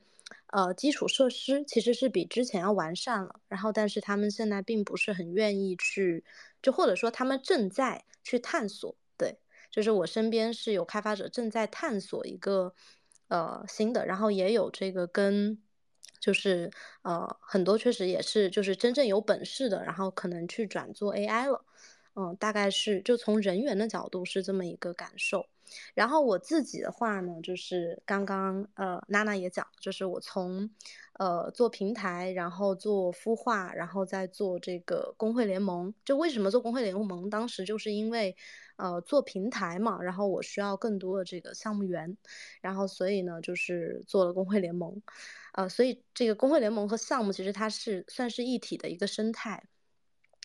[0.47, 3.39] 呃基础设施其实是比之前要完善了。
[3.47, 6.25] 然后，但是他们现在并不是很愿意去，
[6.61, 8.93] 就或者说他们正在去探索。
[9.15, 9.39] 对，
[9.71, 12.73] 就是我身边是有开发者正在探索一个。
[13.29, 15.57] 呃，新的，然后也有这个跟，
[16.19, 16.69] 就是
[17.03, 21.63] 呃，很多确实也是就是真正有本事的，然后可能去转做 AI 了，
[22.15, 25.47] 嗯，大概是就从人员的角度是这么一个感受。
[25.93, 30.69] 然后我自己的话呢，就是刚刚呃娜娜也讲，就是我从
[31.13, 35.93] 呃做平台，然后做孵化，然后再做这个工会联盟。
[36.03, 37.29] 就为什么做工会联盟？
[37.29, 38.35] 当时就是因为。
[38.81, 42.15] 呃，做平台嘛，然后我需要更多的这个项目员，
[42.61, 45.01] 然后所以呢，就是做了工会联盟，
[45.51, 49.65] 呃，所以这个工会联盟和项目其实它是算是一体的一个生态。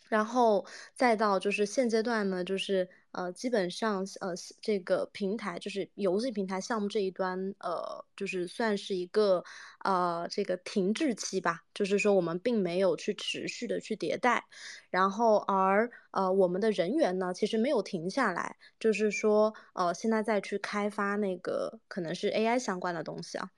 [0.09, 9.43] 然后再到就是现阶段呢，就是呃，基本上呃，这个平台就是游戏平台项目这一端，呃，就是算是一个
[9.85, 14.43] 呃这个停滞期吧，就是说我们并没有去持续的去迭代，
[14.89, 23.49] 然后而呃我们的人员呢，其实没有停下来，就是说呃现在再去开发那个可能是 AI 相关的东西啊，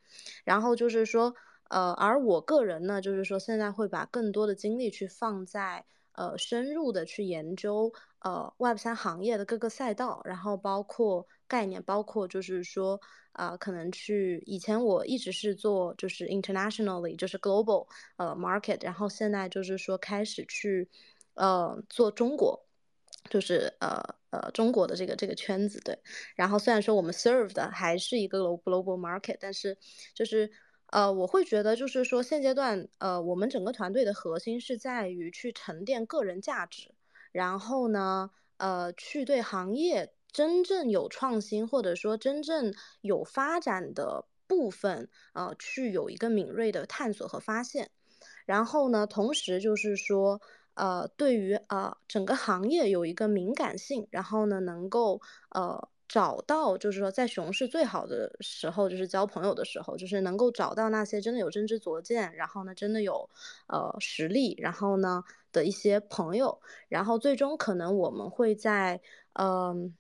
[0.44, 1.34] 然后就是说
[1.70, 5.86] 呃而我个人呢，就是说现在会把更多的精力去放在。
[6.18, 7.94] 呃，深入的去研究
[8.28, 13.00] 呃 Web 三行业的各个赛道，然后包括概念，包括就是说
[13.32, 17.88] 啊，可能去以前我一直是做就是 internationally 就是 global
[18.18, 20.90] 呃 market，然后现在就是说开始去
[21.36, 22.66] 呃做中国，
[23.30, 25.98] 就是呃呃中国的这个这个圈子对，
[26.36, 29.78] 然后虽然说我们 serve 的还是一个 global market，但是
[30.14, 30.52] 就是。
[30.90, 36.96] 呃，我会觉得就是说，现阶段，呃，我们整个团队的核心是在于去沉淀个人价值，
[37.32, 47.90] 然后呢，呃，去对行业真正有创新或者说真正有发展的部分，呃，去有一个敏锐的探索和发现，
[48.46, 50.42] 然后呢，同时就是说，
[50.76, 55.90] 呃，对于呃整个行业有一个敏感性，然后呢，能够呃。
[56.10, 63.30] 找到就是说，在熊市最好的时候，就是交朋友的时候，就是能够找到那些真的有真知灼见，然后呢，真的有
[63.68, 65.22] 呃实力，然后呢
[65.58, 69.02] 的一些朋友，然后最终可能我们会在
[69.34, 69.96] 嗯，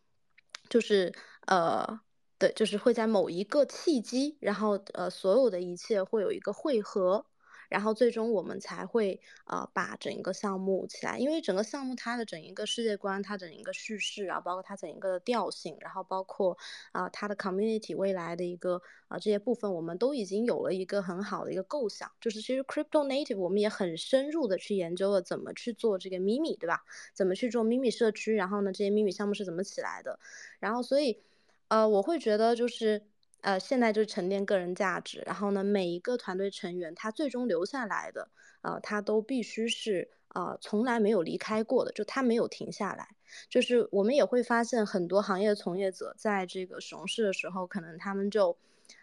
[0.69, 1.11] 就是
[1.47, 1.99] 呃，
[2.37, 7.25] 对，就是会在某一个契机，然后呃，所有的一切会有一个汇合。
[7.69, 16.57] 然后最终我们才会呃把整一个项目起来，因为整个项目它的整一个世界观，它整一个叙事啊，包括它整一个的调性，然后包括
[16.91, 22.11] 啊它的 community 未来的一个啊这些部分，我们都已经有了一个很好的一个构想。
[22.21, 26.83] 就是其实 crypto native 我们也很深入的去研究了怎么去做这个 mimi，对吧？
[27.13, 28.35] 怎么去做 mimi 社区？
[28.35, 30.19] 然后呢，这些 mimi 项目是怎么起来的？
[30.59, 31.21] 然后所以
[31.67, 33.07] 呃我会觉得就是。
[33.47, 38.27] 呃，现在就是沉淀个人价值，然后呢，每一个团队成员他最终留下来的，
[38.61, 43.07] 呃，他都必须是呃从来没有离开过的，就他没有停下来。
[43.49, 48.57] 就是我们也会发现很多行业从业者在这个熊市的时候，可能他们就，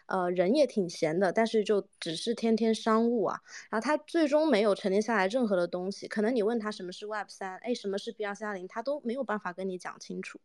[0.05, 6.07] 呃，人也挺闲的，但是就只是天天商务啊，然后他最终没有沉淀下来任何的东西。
[6.07, 10.39] 可能你问他什么是 Web 三，哎，什么是 B 二三零，他都没有办法跟你讲清楚。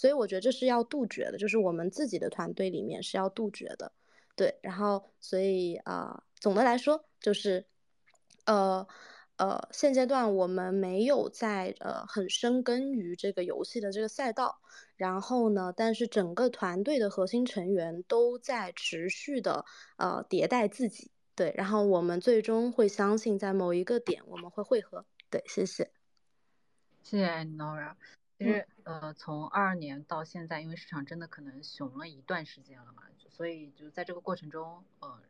[0.00, 3.92] 所以我觉得这是要杜绝的，就是我们自己的团队里面是要杜绝的，
[4.34, 4.58] 对。
[4.62, 7.66] 然后，所以啊，总的来说就是，
[8.46, 8.86] 呃
[9.36, 14.62] 呃，现阶段我们没有在呃很深耕于这个游戏的这个赛道，
[14.96, 19.66] 然后呢，但是整个团队的核心成员都在持续的
[19.98, 21.52] 呃迭代自己，对。
[21.54, 25.44] 然后我们最终会相信，在某一个点我们会汇合，对。
[25.46, 25.90] 谢谢，
[27.02, 27.96] 谢谢 Nora。
[28.40, 35.20] 其实，呃，从二二年到现在，因为市场真的可能熊了一段时间了嘛，所以就在这个过程中，呃，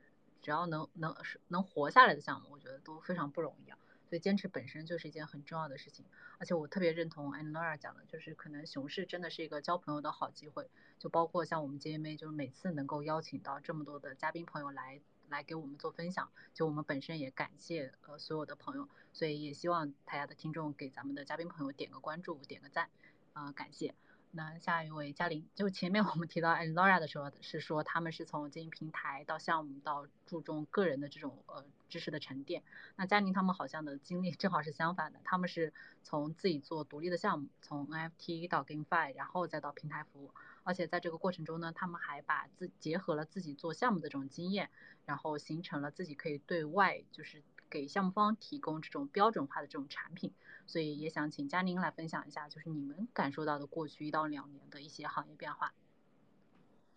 [0.40, 1.12] 只要能能
[1.48, 3.76] 能活下来的项目，我觉得都非常不容易啊。
[4.08, 6.06] 所以坚持本身就是一件很重要的事情，
[6.38, 10.70] 而且我特别认同 a n Laura 讲的，就是可能熊市真的是一个交朋友的好机会，
[11.00, 22.90] 就包括像我们 JMA，就是每次能够邀请到这么多的嘉宾朋友来来给我们做分享，就我们本身也感谢呃所有的朋友，所以也希望大家的听众给咱们的嘉宾朋友点个关注，点个赞，
[23.32, 23.94] 啊感谢。
[24.32, 32.62] 那下一位嘉玲，就前面我们提到 a n Laura 的时候，是说他们是从经营平台到项目到注重个人的这种呃知识的沉淀。
[32.94, 35.72] 那嘉玲他们好像的经历正好是相反的，他们是
[36.04, 40.30] 从自己做独立的项目，从 NFT 到 GameFi，然后再到平台服务，
[40.64, 44.70] 而且在这个过程中呢，他们还把自结合了自己做项目的这种经验，
[45.04, 50.32] 然后形成了自己可以对外就是给项目方提供这种标准化的这种产品。
[50.66, 55.72] 所以也想请佳宁来分享一下，就是你们感受到的过去一到两年的一些行业变化。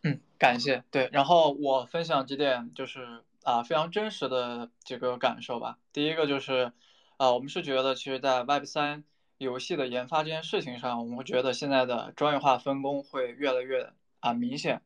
[0.03, 0.83] 嗯，感谢。
[0.91, 5.79] 对，然后我分享几点，就是啊非常真实的几个感受吧。
[5.91, 6.71] 第一个就是，
[7.17, 9.03] 啊我们是觉得，其实，在 Web 三
[9.37, 14.81] 游戏的研发这件事情上，我们会觉得现在的专业化分工会越来越啊明显。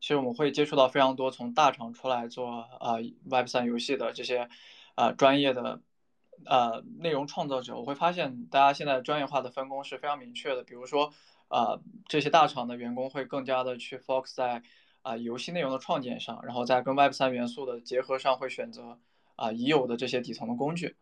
[0.00, 2.96] 其实我们会接触到非常多从大厂出来做啊
[3.30, 4.48] Web 三游戏的这些
[4.94, 5.80] 啊专业的。
[6.46, 10.62] 呃，内容创作者，我会发现大家现在专业化的分工是非常明确的。
[10.64, 11.12] 比如说，
[11.48, 14.62] 呃，这些大厂的员工会更加的去 focus 在
[15.02, 18.98] 啊游戏内容的创建上，然后在跟 Web 三元素的结合上，会选择
[19.36, 20.96] 啊已有的这些底层的工具。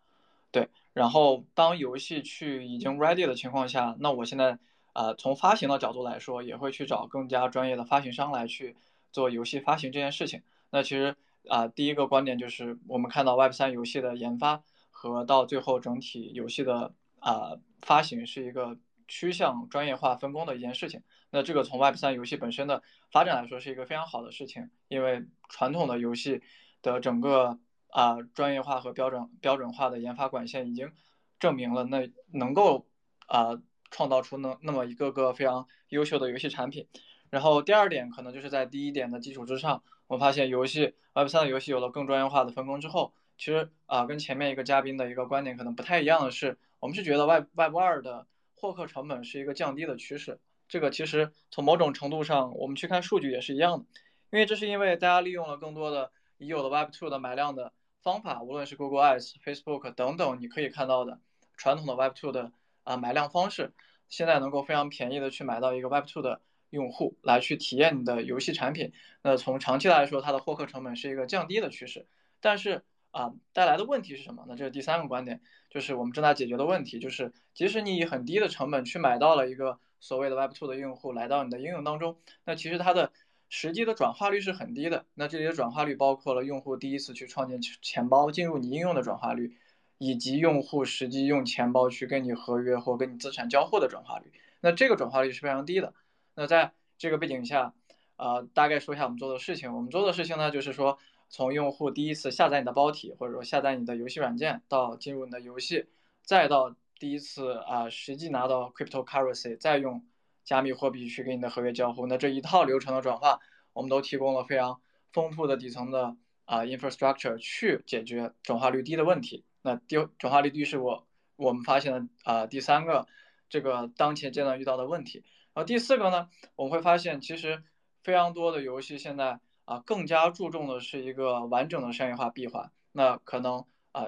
[0.50, 4.58] 对，然后当游戏去已经 ready 的情况下，那我现在
[4.92, 8.76] 呃从发行的角度来说，也会去找更加专业的发行商来去
[9.12, 10.42] 做游戏发行这件事情。
[10.70, 11.16] 那其实
[11.48, 14.62] 啊第一个观点就是，我们看到 Web 三游戏的研发。
[15.00, 21.00] 和到最后整体游戏的啊发行是一个趋向专业化分工的一件事情。
[21.30, 26.42] 那这个从 Web 三游戏本身的发展来说是一个非常好的事情，因为传统的游戏
[26.82, 30.92] 的整个啊专业化和标准标准化的研发管线已经
[31.38, 32.86] 证明了那能够
[33.26, 36.86] 啊创造出那那么一个个非常优秀的游戏产品。
[37.30, 43.12] 然后第二点可能就是在第一点的基础之上，我发现游戏 Web 三的游戏有了更专业化的分工之后。
[43.40, 50.40] 其实啊，跟前面一个嘉宾的一个观点可能不太一样的是，我们是觉得 Web Web 二的获客成本是一个降低的趋势。
[50.66, 53.84] 这个其实从某种程度上，我们去看数据也是一样的，
[54.32, 57.72] 因为这是因为大家利用了更多的已有的 Web two 的买量的
[58.02, 61.20] 方法，无论是 Google Ads、Facebook 等等，你可以看到的
[61.56, 62.52] 传统的 Web two 的
[62.84, 63.72] 啊买量方式，
[64.08, 68.92] 现在能够非常便宜的去买到一个 Web two 的用户来去体验你的游戏产品。
[69.22, 72.06] 那从长期来说，它的获客成本是一个降低的趋势，
[72.40, 72.84] 但是。
[73.10, 74.44] 啊，带来的问题是什么？
[74.46, 83.10] 那这是第三个观点，就是我们正在解决的问题，就是即使你以很低的成本去买到了一个所谓的 Web2 的用户来到你的应用当中，那其实它的
[83.48, 85.06] 实际的转化率是很低的。
[85.14, 89.56] 那这里的转化率包括了用户第一次去创建钱包进入你应用的转化率，
[89.98, 94.32] 以及用户实际用钱包去跟你合约或跟你资产交互的转化率。
[94.60, 95.94] 那这个转化率是非常低的。
[96.34, 97.74] 那在这个背景下，
[98.16, 99.74] 呃，大概说一下我们做的事情。
[99.74, 100.98] 我们做的事情呢，就是说。
[101.30, 105.84] 从用户第一次下载你的包体，或者说下载你的游戏软件，到进入你的游戏，
[106.22, 110.02] 再到第一次啊实际拿到 cryptocurrency，再用
[110.48, 113.38] 加密货币去给你的合约交互，那这一套流程的转化，
[113.74, 114.80] 我们都提供了非常
[115.12, 119.44] 丰富的底层的啊 infrastructure 去解决转化率低的问题。
[119.60, 121.06] 那第转化率低是我
[121.36, 123.06] 我们发现的啊第三个
[123.50, 125.18] 这个当前阶段遇到的问题。
[125.52, 127.62] 然后第四个呢，我们会发现其实
[128.02, 129.40] 非常多的游戏现在。
[129.68, 132.72] 啊，更加注重的是一个完整的商业化闭环。
[132.92, 134.06] 那可能啊，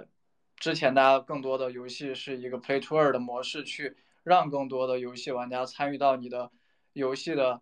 [0.56, 6.50] 之前大家更多的游戏是一个 play to earn 的模式，去让更多的游戏玩家参与到你的
[6.92, 7.60] 游戏的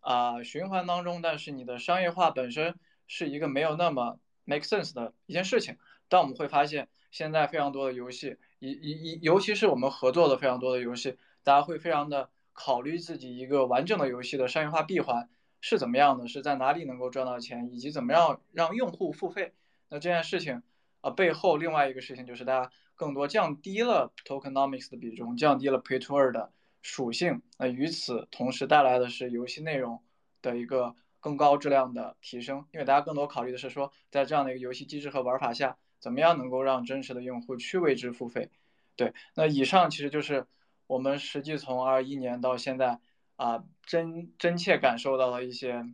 [0.00, 1.22] 啊循环当中。
[1.22, 2.74] 但是你的商业化本身
[3.06, 5.76] 是一个没有那么 make sense 的一件事情。
[6.08, 15.28] 但我们会发现，现在非常多的游戏，一一一，尤其是我们合作的非常多的游戏，大家会非常的考虑自己一个完整的游戏的商业化闭环。
[15.60, 16.28] 是怎么样的？
[16.28, 19.54] 是在哪里能够赚到钱，以及怎么样让用户付费？
[19.88, 20.62] 那这件事情
[21.00, 27.40] 啊，背后另外一个事情就是大家更多降低了 tokenomics 的比重，降低了 pay to earn 的属性。
[27.56, 30.02] 那与此同时带来的是游戏内容
[30.42, 38.50] 的一个更高质量的提升，因为大家更多考虑的是说，在这样的一个游戏机制和玩法下，怎么样能够让真实的用户去为之付费？
[38.96, 40.46] 对，那以上其实就是
[40.86, 43.00] 我们实际从二一年到现在。
[43.38, 45.84] 啊，真真切感受到了一些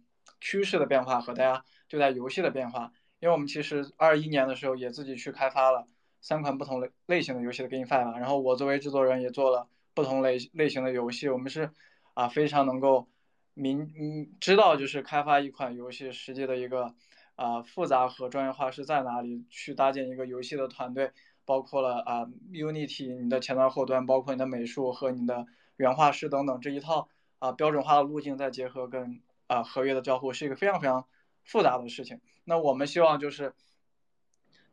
[0.41, 2.91] 趋势的变化和大家对待游戏的变化。
[3.21, 5.87] 因为我们其实二一年的时候也自己去开发了
[6.25, 11.29] 三款不同类类型的游戏的 GameFi 嘛，然后我作为制作人也做了不同类类型的游戏。
[11.29, 11.71] 我们是
[12.15, 13.07] 啊非常能够
[13.53, 16.95] 明嗯知道就是开发一款游戏实际的一个
[17.37, 21.13] 啊复杂和专业化是在哪里，去搭建一个游戏的团队，
[21.45, 25.47] 包括了啊 Unity 你的前端后端，包括你的美术和你的
[25.77, 31.05] 原画师等等这一套啊标准化的路径，再结合跟啊合约的交互，是一个非常非常
[31.45, 32.23] 复杂的事情。
[32.45, 33.53] 那我们希望就是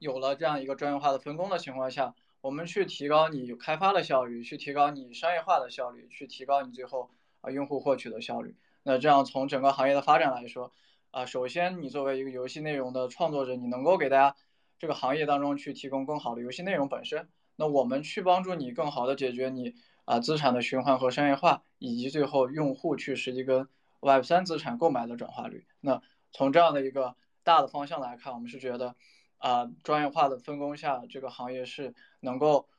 [0.02, 2.16] 有了这样一个专业化的分工的情况下。
[2.42, 8.56] 我们去提高你开发的效率，去提高你商业化的效率，去提高你最后啊用户获取的效率。
[8.82, 10.72] 那这样从整个行业的发展来说，
[11.12, 14.36] 啊，首先你作为一个游戏内容的创作者，你能够给大家
[14.80, 17.30] 这个行业当中去提供更好的游戏内容本身。
[17.58, 19.76] 那我们去帮助你更好的解决你
[20.06, 23.68] 啊资产的循环和商业化，以及最后用户去实际跟
[24.00, 25.68] Web 三资产购买的转化率。
[25.80, 28.96] 那从这样的一个大的方向来看，我们是觉得。
[29.42, 32.70] 啊，专业化的分工下，这个行业是能够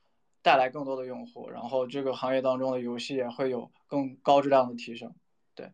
[0.42, 5.12] 带来更多的用户，然后这个行业当中的游戏也会有更高质量的提升。
[5.56, 5.72] 对，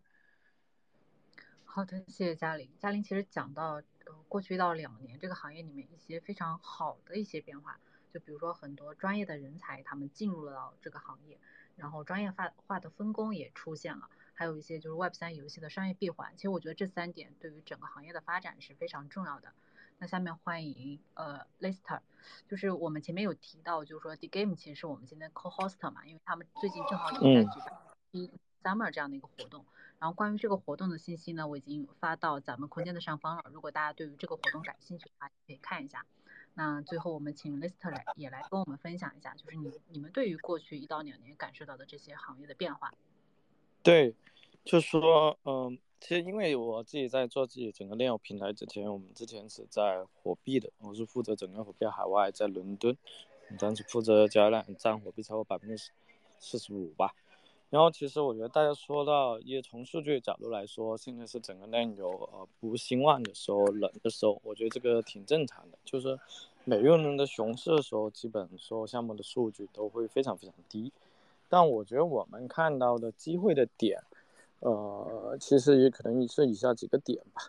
[1.64, 2.70] 好的，谢谢嘉玲。
[2.78, 7.78] 嘉玲其实讲到，呃，过去到两年这个行业里面一些非常好的一些变化，
[8.10, 11.38] 就比如说很多专业的人才他们进入了这个行业，
[11.76, 16.32] 然后专业化化的分工也出现了，还有一些就是 Web 三游戏的商业闭环。
[16.36, 19.52] 其实我觉得这三点对于整个行业的发展是非常重要的。
[20.00, 22.00] 那下面欢迎呃 Lister，
[22.48, 28.30] 就是我们前面有提到，就是说 The Game 其实是我们今天 Co-host 嘛，因为他们最近正好也在举办
[28.62, 29.64] Summer 这样的一个活动。
[29.98, 33.44] 然后关于这个活动的信息呢，我已经发到咱们空间的上方了。
[33.52, 36.06] 如果大家对于这个活动感兴趣的话，可以看一下。
[36.54, 42.94] 那最后我们请 Lister 来也来跟我们分享一下，就是你你们对于过去一到两年感受到的这些行业的变化。
[43.82, 44.14] 对，
[44.64, 45.76] 就说嗯。
[46.00, 52.96] 其实因为我自己在做自己整个链游平台之前，我们之前是在火币的，我是负责整个火币海外，在伦敦，
[53.58, 55.90] 当时负责交易量占火币超过百分之
[56.38, 57.14] 四十五吧。
[57.70, 65.76] 然后其实我觉得大家说到，也从数据角度来说，现在是整个链游呃不兴旺的时候，冷的时候，我觉得这个挺正常的。
[65.84, 66.18] 就是
[66.64, 70.92] 每个人的熊市的时候，基本所有项目的数据都会非常非常低。
[71.50, 74.00] 但我觉得我们看到的机会的点。
[74.60, 77.42] 呃，其实也可能是以下几个点吧。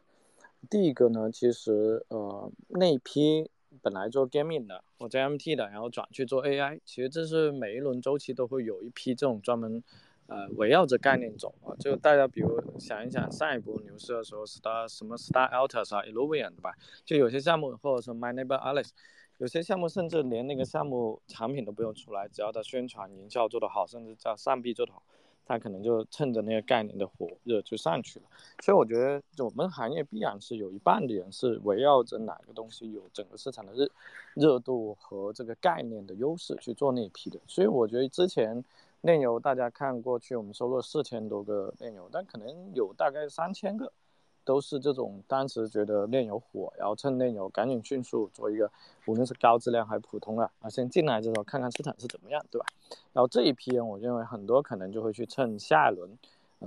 [0.69, 3.49] 第一个呢，其实呃那批
[3.81, 9.81] 本来做 gaming 的或者 MT 的，然后转去做 AI，其实这是每一轮周期都会有一批这种专门
[10.27, 11.73] 呃围绕着概念走啊。
[11.79, 16.75] 就大家比如想一想上一波牛市的时候，Star 什么 Star Altus 啊，Illuvian 对吧？
[17.05, 18.89] 就有些项目或者说 My Neighbor Alice，
[19.37, 25.01] 有些项目甚至连那个项目产品都不用出来，只要它宣传营销做得好，甚至叫上币做得好。
[25.49, 28.25] 他可能就趁着那个概念的火热就上去了，
[28.61, 33.89] 所以我觉得我们行业必然是有一半的人是围绕着哪个东西有整个市场的热
[34.35, 37.39] 热度和这个概念的优势去做那一批的。
[37.47, 38.63] 所以我觉得之前
[39.01, 43.91] 炼油大家看过去，我们收了四千多个炼油，但可能有大概三千个。
[44.45, 48.71] 都是这种当时觉得炼油火，然后趁炼油赶紧迅速做一个，
[49.05, 52.65] 无论是高质量还是普通的啊，先进来之后看看市场是怎么样，对吧？
[53.13, 56.17] 然后这一批人，我认为很多可能就会去趁下一轮，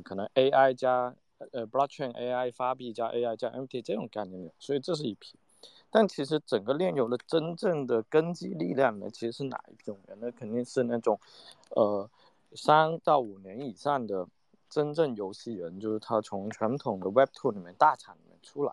[0.05, 1.15] 可能 AI 加
[1.51, 5.37] 呃 Blockchain AI 发币加 AI 加 MT 这种概念的，所以这是一批。
[5.91, 10.31] 但其实整个炼油的真正的根基力量呢，其实是哪一种人呢？
[10.33, 11.19] 肯定是那种，
[11.71, 12.09] 呃，
[12.55, 14.29] 三到五年以上的。
[14.73, 18.73] 真正游戏人就是他从传统的 Web Two 里面大厂里面出来，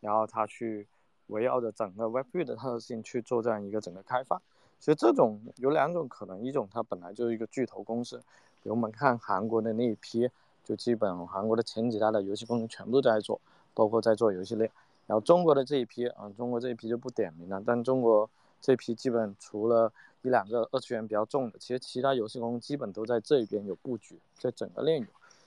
[0.00, 0.88] 然后他去
[1.26, 4.40] 围绕着整个 Web Three 的特性去做这样一个整个开发。
[4.80, 8.16] 其实这种有两种可能，一种它本来就是一个巨头公司，
[8.62, 10.26] 比如我们看韩国的那一批，
[10.64, 13.38] 就基本韩国的前几大的游戏公司全部都在做，
[13.74, 14.70] 包括在做游戏链。
[15.06, 18.30] 然后中国的这一批啊，中国这一批就不点名了，但中国
[18.62, 25.06] 这批基本除了一两个二次元比较重的，其实其他游戏公司基本都在这边有布局，在整个链有。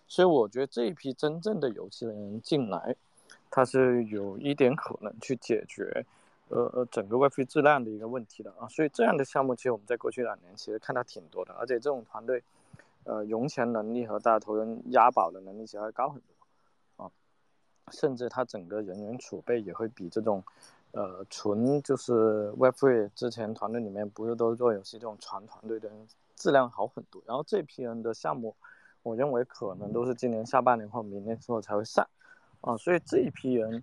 [0.10, 2.96] 所以我觉得这一批真正的游戏人进来，
[3.52, 6.04] 他是有一点可能去解决，
[6.50, 8.68] 呃呃整个 Web3 质量的一个问题的啊。
[8.70, 12.44] 所以这样的项目其实我们在过去两年其实看到挺多的，而且这种团队，
[13.04, 17.12] 呃融钱能力和大投人押宝的能力其实高很多啊，
[17.92, 20.44] 甚至它整个人员储备也会比这种，
[20.92, 27.22] 呃纯就是 Web3 之前团队里面不是都做游戏这种传团队的人质量好很多。
[27.28, 28.56] 然后这批人的项目。
[29.04, 32.08] 我认为可能都是今年下半年或明年之后才会上，
[32.62, 33.82] 啊，所以这一批人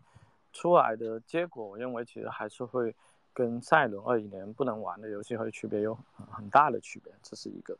[0.52, 2.94] 出来的结果，我认为其实还是会
[3.32, 5.96] 跟上一轮二一年不能玩的游戏会区别有
[6.30, 7.76] 很大的区别，这是一个。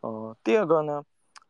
[0.00, 1.04] 呃，第二个呢，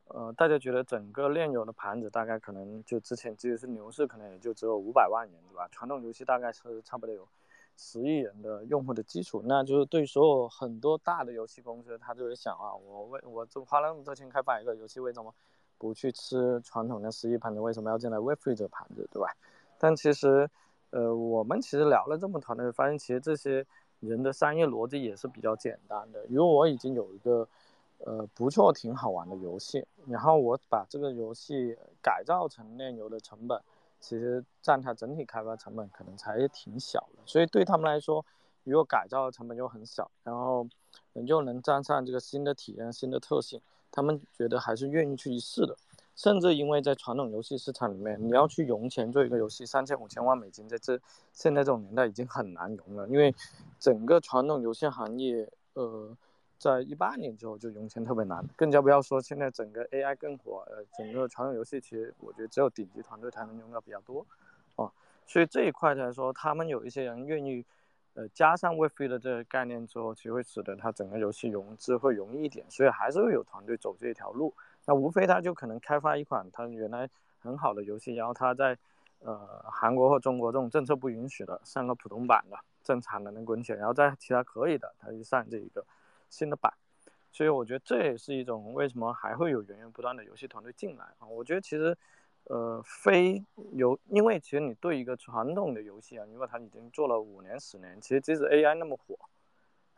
[0.09, 5.69] 呃，大家觉得整个炼油的盘子大概可能就之前即使是牛市，可能也就只有五百万人，对吧？
[5.71, 7.27] 传统游戏大概是差不多有。
[7.81, 15.33] 十亿人的用户的基础，那就是对所有很多大的游戏公司，他就会想啊，我为我这花了那么多钱开发一个游戏，为什么
[15.79, 17.61] 不去吃传统的十亿盘子？
[17.61, 19.29] 为什么要进来 Web3 这个盘子，对吧？
[19.79, 20.51] 但其实
[20.91, 23.65] 呃，我们其实聊了这么团队，发现其实这些
[24.01, 26.27] 人的商业逻辑也是比较简单的。
[26.29, 27.47] 如果我已经有一个
[27.99, 33.63] 呃不错、挺好玩的游戏，然后我把这个游戏改造成炼油的成本，
[34.01, 37.23] 其实占它整体开发成本可能才挺小的。
[37.27, 38.25] 所以对他们来说，
[38.65, 40.67] 如果改造的成本又很小，然后
[41.13, 45.77] 你又能站上这个新的体验、新的特性，他们觉得还是愿意去一试的。
[46.15, 51.01] 甚至因为在传统游戏市场里面，你要去融钱做一个游戏，三千五千万美金，在这
[51.33, 53.07] 现在这种年代已经很难融了。
[53.07, 53.33] 因为
[53.79, 56.17] 整个传统游戏行业，呃，
[56.59, 64.27] 在一八年之后就融钱特别难，更加不要说现在整个 AI 更火，呃，整个传统游戏其实我觉得只有顶级团队才能融到比较多，
[64.75, 64.91] 啊，
[65.25, 67.65] 所以这一块来说，他们有一些人愿意，
[68.15, 74.53] 呃，加上 Web3 的这个概念之后，其实会使得它整个游戏融资会容易一点，所以还是会有团队走这条路。
[74.85, 78.77] 那无非他就可能开发一款他原来很好的游戏，然后他在
[79.21, 85.85] 呃韩国或中国这种政策不允许的上个普通版的正常的能滚起来，然后在其他可以的他就上这一个
[86.29, 86.73] 新的版，
[87.33, 91.27] 所以我觉得这也是一种为什么还会有源源不断的游戏团队进来啊？
[91.27, 91.97] 我觉得其实
[92.45, 99.17] 呃非游，因为其实你对一个传统的游戏啊，如果他已经做了五年十年，其实即使 AI 那么火。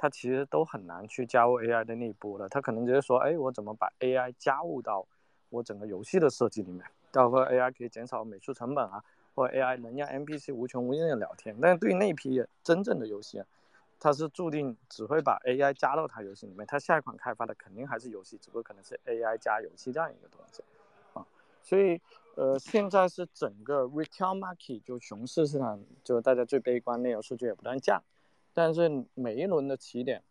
[0.03, 5.07] 它其实都很难去加入 AI 的那一波了，它可能直接说，哎，我怎么把 AI 加入到
[5.51, 6.83] 我整个游戏的设计里面？
[7.13, 9.05] 包括 AI 可以减少美术成本啊，
[9.35, 11.55] 或者 AI 能让 NPC 无穷无尽的聊天。
[11.61, 13.47] 但是对于那批真正的游戏啊，
[14.01, 20.65] 它是注定只会把 AI 加到它游戏里面，它下一款开发的肯定还是游戏，只不过可能是 AI 加游戏这样一个东西
[21.13, 21.25] 啊。
[21.63, 22.01] 所以，
[22.35, 28.03] 呃，现在是整个 retail market 就熊市市场，就大家最悲观，内容数据也不断降。
[28.55, 30.23] 但是每一轮的起点，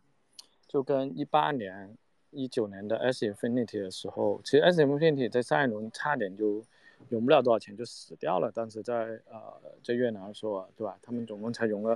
[0.67, 1.95] 就跟一八年、
[2.31, 6.63] 一九年的 S Infinity 的时候，其实 S Infinity 在上一轮差点就
[7.07, 8.51] 融不了多少钱就死掉了。
[8.53, 10.97] 但是在呃在越南说，对吧？
[11.01, 11.95] 他们总共才融了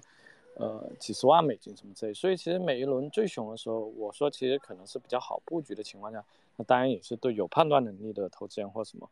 [0.55, 2.13] 呃几十万美金什么之类。
[2.13, 6.23] 所以其实每一轮最熊的时候，我说其实可能是比较好布局的情况下，
[6.55, 9.09] 那当然也是对有判断能力的投资人或什么，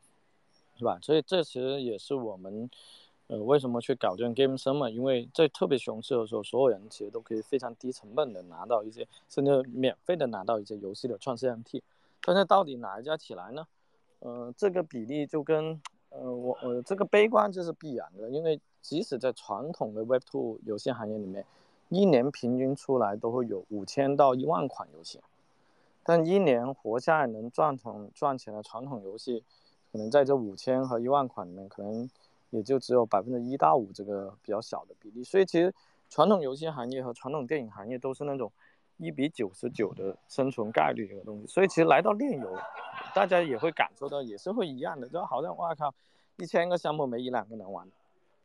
[0.77, 0.99] 是吧？
[1.01, 2.69] 所以这其实也是我们。
[3.27, 4.89] 呃，为什么去搞这种 game summer？
[4.89, 11.81] 因为在特别熊市的时候，所有人其实都可以非常低成本的拿到一些，甚至免费的拿到一些游戏的创世 MT。
[12.23, 13.65] 但是到底哪一家起来呢？
[14.19, 15.81] 呃，这个比例就跟
[16.11, 21.43] 呃我呃这个悲观这是必然的，因为即使在传统的 Web Two 游戏行业里面，
[21.89, 25.19] 一年平均出来都会有五千到一万款游戏，
[26.03, 29.43] 但一年活下来能赚成赚钱的传统游戏，
[29.91, 32.09] 可能在这五千和一万款里面可能。
[32.53, 35.73] 也就只有百分之一到五这个比较小的比例，所以其实
[36.09, 38.51] 传统游戏行业和传统电影行业都是那种
[39.01, 42.55] 一比九十九的生存概率这个东西，所以其实来到炼油，
[43.15, 45.93] 大家也会感受到也是会一样的，就好像哇靠，
[46.37, 47.89] 一千个项目没一两个能玩，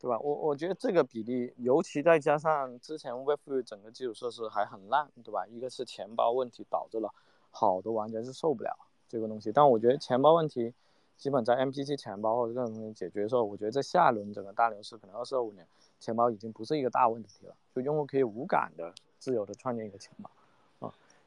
[0.01, 0.19] 对吧？
[0.19, 5.47] 我我觉得这个比例，尤其再加上之前 Web 整个基础设施还很烂，对吧？
[5.47, 7.13] 一个是钱包问题导致了
[7.51, 8.75] 好多玩家是受不了
[9.07, 10.73] 这个东西，但我觉得钱包问题。
[11.17, 15.67] 基本在 MPC 钱包或者这种东西解决的时候，我觉得在下一轮整个大牛市可能二四二五年，
[15.99, 20.31] 钱包已经不是一个大问题了，就用户可以无感的、自由的创建一个钱包，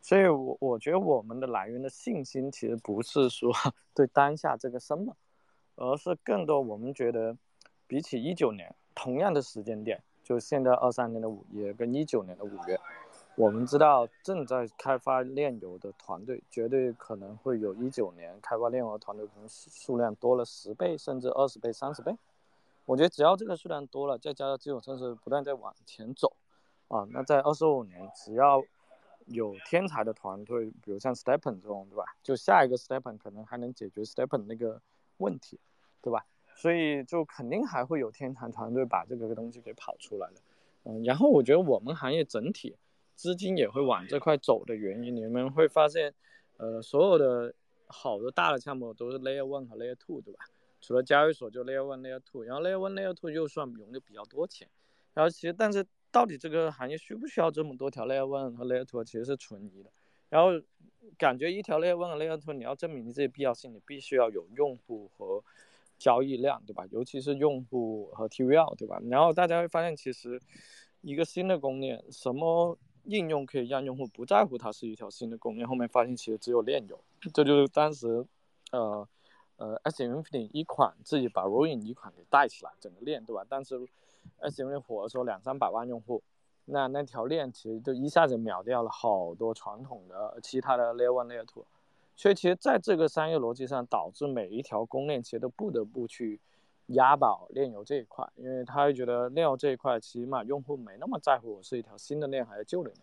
[0.02, 3.52] 所以我我觉得我们的来源的信心其实不是说
[3.93, 5.16] 对当下这个什么，
[5.76, 7.38] 而是更多我们觉得，
[7.88, 12.80] 比起一九年同样的时间点，就现在二三年的五月跟一九年的五月。
[13.36, 22.14] 我们知道正在开发炼油的团队，绝对可能会有一九年开发炼油团队可能数量多了十倍，甚至二十倍、三十倍。
[22.86, 26.34] 我觉得只要这个数量多了，再加上基础设施不断在往前走，
[26.89, 28.62] 啊，那在二十五年，只要
[29.30, 32.04] 有天才的团队，比如像 Stepen 这种，对吧？
[32.22, 34.82] 就下一个 Stepen 可能还能解决 Stepen 那个
[35.18, 35.60] 问题，
[36.02, 36.26] 对吧？
[36.56, 40.36] 所以就肯定还会有天才团队把这个东西给跑出来了。
[40.84, 42.76] 嗯，然后我觉得我们行业整体。
[43.16, 46.14] 资金也会往这块走的原因，你们会发现，
[46.56, 47.54] 呃，所有的
[47.86, 50.46] 好的大的项目都是 Layer One 和 Layer Two，对吧？
[50.80, 54.70] 除了交易所就 Layer One、Layer Two，然后 Layer One、Layer Two 又算融的比较多钱。
[55.14, 59.89] 然后其实，但是到底这个行业需不需要这么多条 Layer One 和 Layer Two，其实是存疑的。
[60.30, 60.49] 然后
[61.18, 65.43] 感觉一条 Layer One 和 Layer Two，你要证明你这些必要性，你必须要有用户和
[65.97, 66.86] 交易量，对吧？
[66.91, 69.01] 尤其是用户和 TVL，对吧？
[69.10, 70.41] 然后大家会发现，其实
[71.01, 72.78] 一个新的公链，什么？
[73.05, 77.01] 应用可以让用户不在乎它是一条新的公链，后面发现其实只有链游，
[77.34, 78.24] 这就是当时，
[78.72, 79.07] 呃，
[79.55, 83.43] 呃，S Infinity 一款自己把 Rolling 一款给带起来整个链，对吧？
[83.49, 83.80] 但是
[84.42, 86.22] S Infinity 火的时候两三百万用户，
[86.66, 91.66] 那那条链其实就一下子秒掉了好多传统的其他的 Layer One Layer Two，
[92.16, 96.40] 所以其实在这个商业逻辑上，导致每一条公链其实都不得不去
[96.88, 103.02] 押宝链游这一块，因为他会觉得链游这一块起码用户没那么在乎我是一条新的链还是旧的链，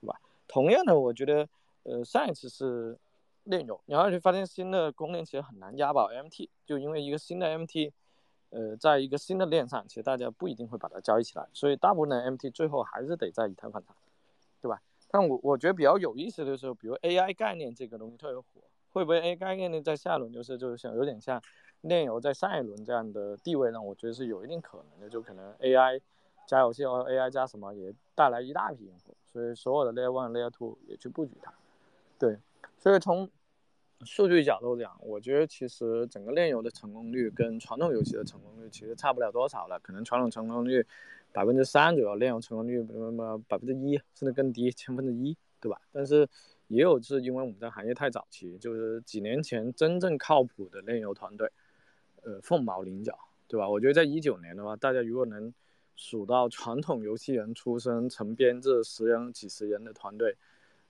[0.00, 0.20] 对吧？
[0.46, 1.48] 同样的，我觉得
[1.84, 2.96] 呃上一次是
[3.44, 7.92] 链游，然后就发现新的公链其实很难押宝 MT，就因为一个新的 MT，
[8.50, 13.94] 呃，在一个新的链上，其实大家不一定会把它交易起来，所以大部分的 MT 最后还是得在以太坊上，
[14.60, 14.80] 对吧？
[15.10, 18.44] 但我我觉得比较有意思的是，比如 AI 概念这个东西特别火，
[18.92, 21.42] 会不会 AI 概念在下一轮就是就是像有点像。
[21.82, 26.00] 炼油在上一轮这样的地位呢，我觉得是有一定可能的，就可能 AI
[26.48, 31.52] 加游戏和 AI 加什么也带来一大批用户，所以所有的 Layer One、Layer Two 也去布局它。
[32.18, 32.38] 对，
[32.78, 33.30] 所以从
[34.04, 40.86] 数据角度讲，我觉得其实整个炼油的成功率跟传统游戏的成功率其实差不了多少了，可能传统成功率
[41.32, 45.80] 百分之三左右，炼油成功率什么百分之一甚至更低，千分之一，对吧？
[45.92, 46.28] 但是
[46.68, 51.50] 也有是因为我们在行业太早期，就是几年前真正靠谱的炼油团队。
[52.22, 53.16] 呃，凤毛麟角，
[53.46, 53.68] 对吧？
[53.68, 55.54] 我觉得在一九年的话，大家如果能
[55.94, 60.36] 数到传统游戏人出身、成编制十人、几十人的团队，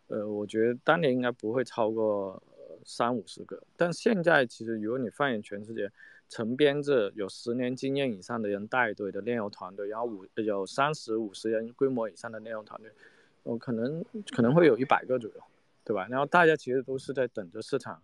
[0.07, 2.43] 呃，我觉得当年应该不会超过
[2.87, 3.63] 三五十个。
[3.77, 5.93] 但现在其实，如果你放眼全世界，
[6.31, 12.91] 成编制有十年经验以上的人带队的炼油团队，然后五有三十五十人规模以上的炼油团队，
[13.43, 14.03] 我可能
[14.35, 15.43] 可能会有一百个左右，
[15.85, 16.07] 对吧？
[16.09, 18.01] 然后大家其实都是在等着市场。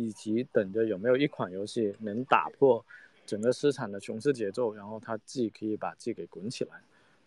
[0.00, 2.86] 以及等着有没有一款游戏能打破
[3.26, 6.80] 整个市场的熊市节奏，然后它自己可以把自己给滚起来，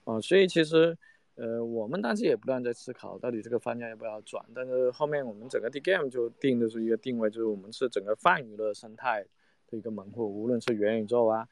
[0.05, 0.97] 啊，所以其实，
[1.35, 4.45] 呃，我们当时也不断在思考，到底这个方向要不要转。
[4.53, 9.25] 但是后面我们整个 D Game 就定的是一个定位，就是我们是整个泛娱乐生态
[9.67, 11.47] 的一个门户，无论是元宇宙啊、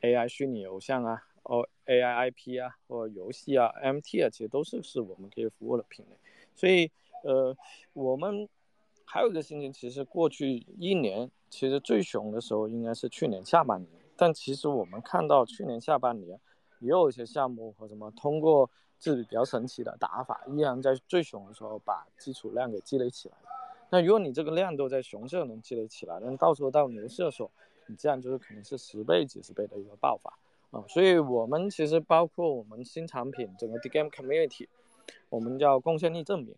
[0.00, 6.16] AI 虚拟偶像啊、哦 AI IP 啊或游戏啊、MT 啊，其实都是是我们可以服务的品类。
[6.54, 6.90] 所以，
[7.24, 7.56] 呃，
[7.92, 8.48] 我们。
[9.10, 16.38] 还有一个心情，其实过去一年其实最熊的时候应该是去年下半年，但其实我们看到去年下半年
[16.80, 23.36] 也有一些项目和什么通过自己比较神奇的打法，依然在最熊的时候把基础量给积累起来。
[23.90, 27.50] 那如果你这个量都在熊市能积累起来，那到时候到牛市的时候，
[27.86, 30.38] 你这样就是可能是十倍、几十倍的一个爆发
[30.70, 30.84] 啊！
[30.88, 34.68] 所以我们其实包括我们新产品整个 D Game Community，
[35.30, 36.54] 我们叫贡献力证明。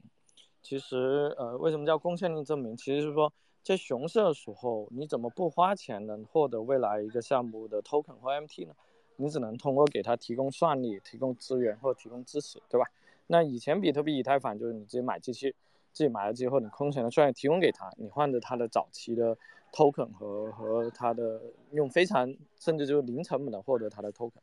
[0.61, 2.77] 其实，呃，为什么叫贡献力证明？
[2.77, 3.33] 其实是说，
[3.63, 8.75] 在熊市的时候，你怎么不花钱能获得未来一个项目的 token 或 MT 呢？
[9.21, 12.87] 你只能通过给他提供算力、提供资源或提供支持，对吧？
[13.27, 15.55] 那以前比特币、以太坊就是你自己买机器，
[15.93, 19.37] 自己买了之后，你空前的算力提供给他，你换着他的早期的
[19.73, 21.41] token 和和他的
[21.73, 24.41] 用非常甚至就是零成本的获得他的 token。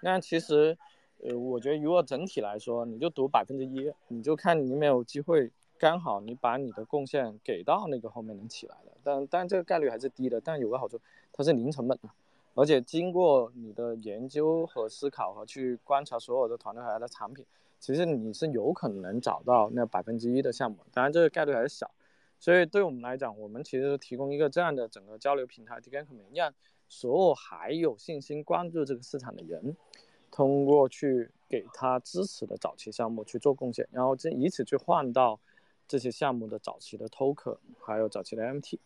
[0.00, 0.78] 那其实，
[1.22, 5.50] 呃，我觉得如果整体来说，你就赌百分之一，你就看你有没有机会。
[5.78, 10.38] 刚好你把你的贡献给到那个后面能起来的，但但这个概率还是低的。
[10.38, 11.00] 但有个好处，
[11.32, 12.10] 它是零成本的，
[12.60, 17.46] 而且经过你的研究和思考和去观察所有的团队和它的产品，
[17.78, 20.76] 其实你是有可能找到那百分之一的项目。
[20.92, 21.90] 当然这个概率还是小，
[22.38, 26.52] 所以对我们来讲，我们其实提供一个这样的整个交流平台，提供可能让
[26.88, 29.74] 所有还有信心关注这个市场的人，
[30.30, 35.40] 通过去给他支持的早期项目去做贡献，然后这以此去换到。
[35.88, 38.78] 这些项目的早期的 token，还有早期的 MT，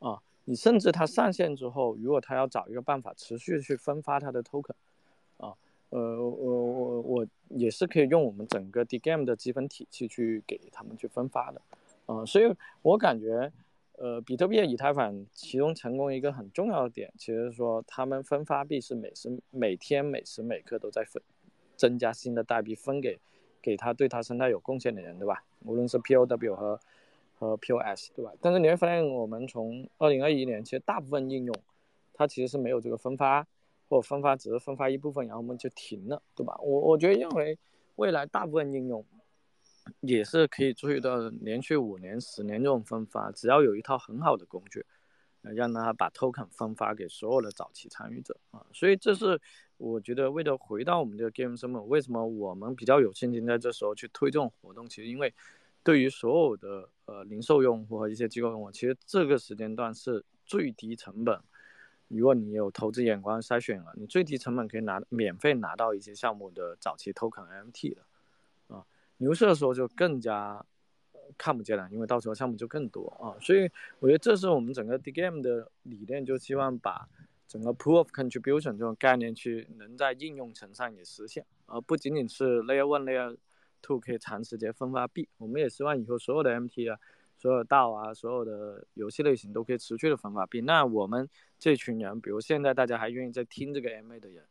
[0.00, 4.72] 啊，你甚至它上线之后，如果他要找一个办法持续去分发它的 token，
[5.36, 5.54] 啊，
[5.90, 11.60] 呃，我我我也是可以用我们整个 D Game 的积分体系去给他们去分发的，
[12.06, 13.52] 啊，所以我感觉，
[13.98, 21.22] 呃，比特币、以太坊其中成功一个很重要的点，其实说他们分发币是每时每天每时每刻都在分
[21.76, 23.18] 增加新的代币分给。
[23.62, 25.44] 给他对他生态有贡献的人，对吧？
[25.66, 26.80] 无论是 POW 和
[27.40, 28.30] 和 POS，对吧？
[28.40, 31.54] 但是你会发现，我们从二零二一年，其实大部分应用
[32.12, 33.46] 它其实是没有这个分发，
[33.88, 36.56] 或分发只是分发一部分，然后我们就停了，对吧？
[36.62, 37.58] 我我觉得认为
[37.96, 39.02] 未来大部分应用
[40.00, 44.84] 也是可以做到连续五年、十年这种分发，只要有一套很好的工具。
[45.42, 49.40] 让他把 token 分发给所有的早期参与者啊，所以这是
[49.78, 54.86] 我觉得为了回到我们这个 game summer，为什么我们比较有信心在这时候去推这种活动？
[54.86, 55.32] 其实因为
[55.82, 61.40] 对于所有的呃零售用户和一些机构用户，其实这个时间段是最低成本。
[62.08, 68.84] 如果你有投资眼光筛选了，你最低成本可以拿免费拿到一些项目的早期 token MT 的啊，
[69.18, 70.64] 牛市的时候就更加。
[71.38, 73.70] 看不见了，因为到时候项目就更多啊，所以
[74.00, 77.08] 我觉得这是我们整个 D Game 的理念，就希望把
[77.46, 83.36] 整个 Pool of Contribution 这种概念去能在应用层上也实现，而不仅仅是 Layer One、Layer
[83.82, 86.98] Two 可以长时间分发币，我们也希望以后所有的 MT 啊，
[87.36, 90.60] 所有的道啊，所有的游戏类型都可以持续的分发币。
[90.60, 91.28] 那我们
[91.58, 94.44] 这群人，比如现在大家还愿意在听这个 MA 的人，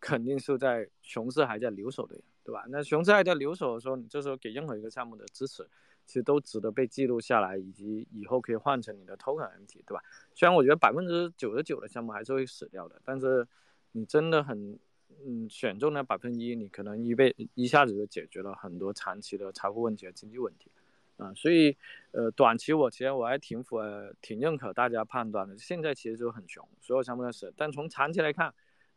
[0.00, 2.64] 肯定是在熊市还在留守的人，对吧？
[2.68, 5.66] 那熊市还在留守的时候，你这时候给任何一个项目的支持，
[6.04, 10.02] 其实都值得被记录下来，以及以后可以换成你的 token MT，对吧？
[10.34, 13.46] 虽然我觉得百分之九十九的项目还是会死掉的，但是
[13.92, 14.78] 你真的很，
[15.26, 20.70] 嗯，选中那百分之一，你可能一被一下子就解决了很多长期的财富问题和经济问题。
[21.18, 21.76] 啊，所以，
[22.10, 25.56] 呃，短期我其实我还挺符合、挺认可大家判断的。
[25.56, 27.52] 现在其实就很穷，所有项目都是。
[27.56, 28.52] 但从长期来看，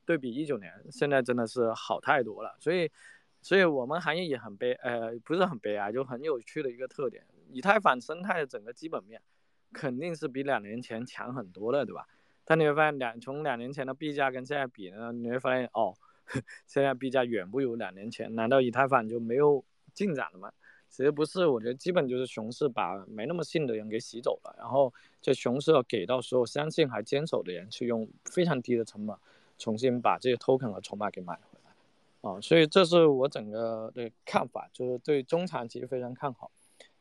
[0.06, 2.56] 对比一九年，现在真的是好太多了。
[2.60, 2.90] 所以，
[3.42, 7.24] 所以我们行业也很悲，呃，不是很悲哀，就很有趣的一个特点。
[7.52, 9.22] 以太坊生态的整个基本面，
[9.72, 12.08] 肯定是比两年前强很多了，对吧？
[12.44, 15.96] 但你会发现，两从两年前的币价跟现在比呢，你会发现，哦，
[16.68, 18.34] 现在币价远不如两年前。
[18.36, 19.64] 难道以太坊就没有
[19.94, 20.52] 进展了吗？
[20.88, 29.14] 其实不是，我觉得基本就是熊市把没那么信的人给洗走了，然后这熊市要给到所有相信还坚守的人，去用非常低的成本
[29.58, 36.50] 重新把这些 token 和筹码给买回来，啊，所以这是我整个的看法，就是对中长期非常看好，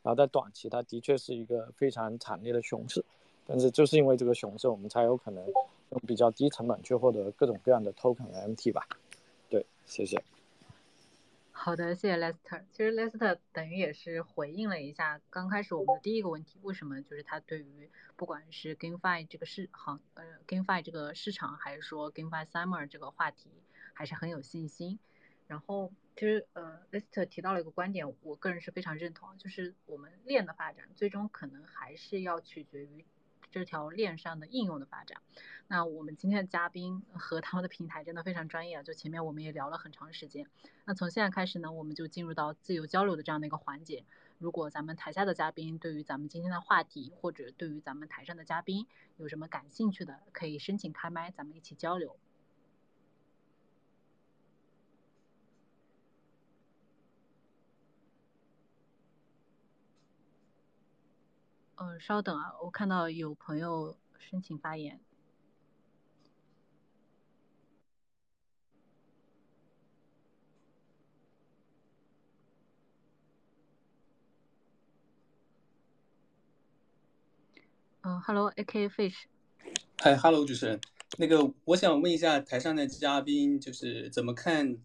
[0.03, 3.05] 然后在短期它的确是一个非常惨烈的熊市，
[3.47, 5.47] 但是就是因为这个熊市，我们才有可能
[5.91, 8.85] 用比较低成本去获得各种各样的 token 和 MT 吧，
[9.87, 10.23] 谢谢。
[11.51, 12.63] 好的，谢谢 Lester。
[12.73, 23.51] 其实 Lester 等于也是回应了一下刚开始我们的第一个问题，为什么就是他对于不管是 GameFi 这个市行呃 GameFi 这个市场，还是说 GameFi Summer 这个话题，
[23.93, 24.99] 还是很有信心。
[25.47, 33.05] 然后其实呃 Lester 提到了一个观点，我个人是非常认同，就是我们链的发展最终可能还是要取决于。
[33.55, 35.23] 这条链上的应用的发展，
[35.69, 38.83] 那我们今天的嘉宾和他们的平台真的非常专业啊！
[38.83, 40.49] 就前面我们也聊了很长时间，
[40.85, 44.05] 那从现在开始呢，我们就进入到自由交流的这样的一个环节。
[44.39, 48.89] 如果咱们台下的嘉宾对于咱们今天的话题，或者对于咱们台上的嘉宾
[49.19, 52.17] 有什么感兴趣的，可以申请开麦，咱们一起交流。
[61.87, 64.99] 嗯，稍等啊，我看到有朋友申请发言。
[78.01, 79.25] 嗯，Hello，AK Fish。
[79.99, 80.81] 嗨，Hello，主持人。
[81.19, 84.79] 那个，我想问一下台上的嘉宾，就是怎么看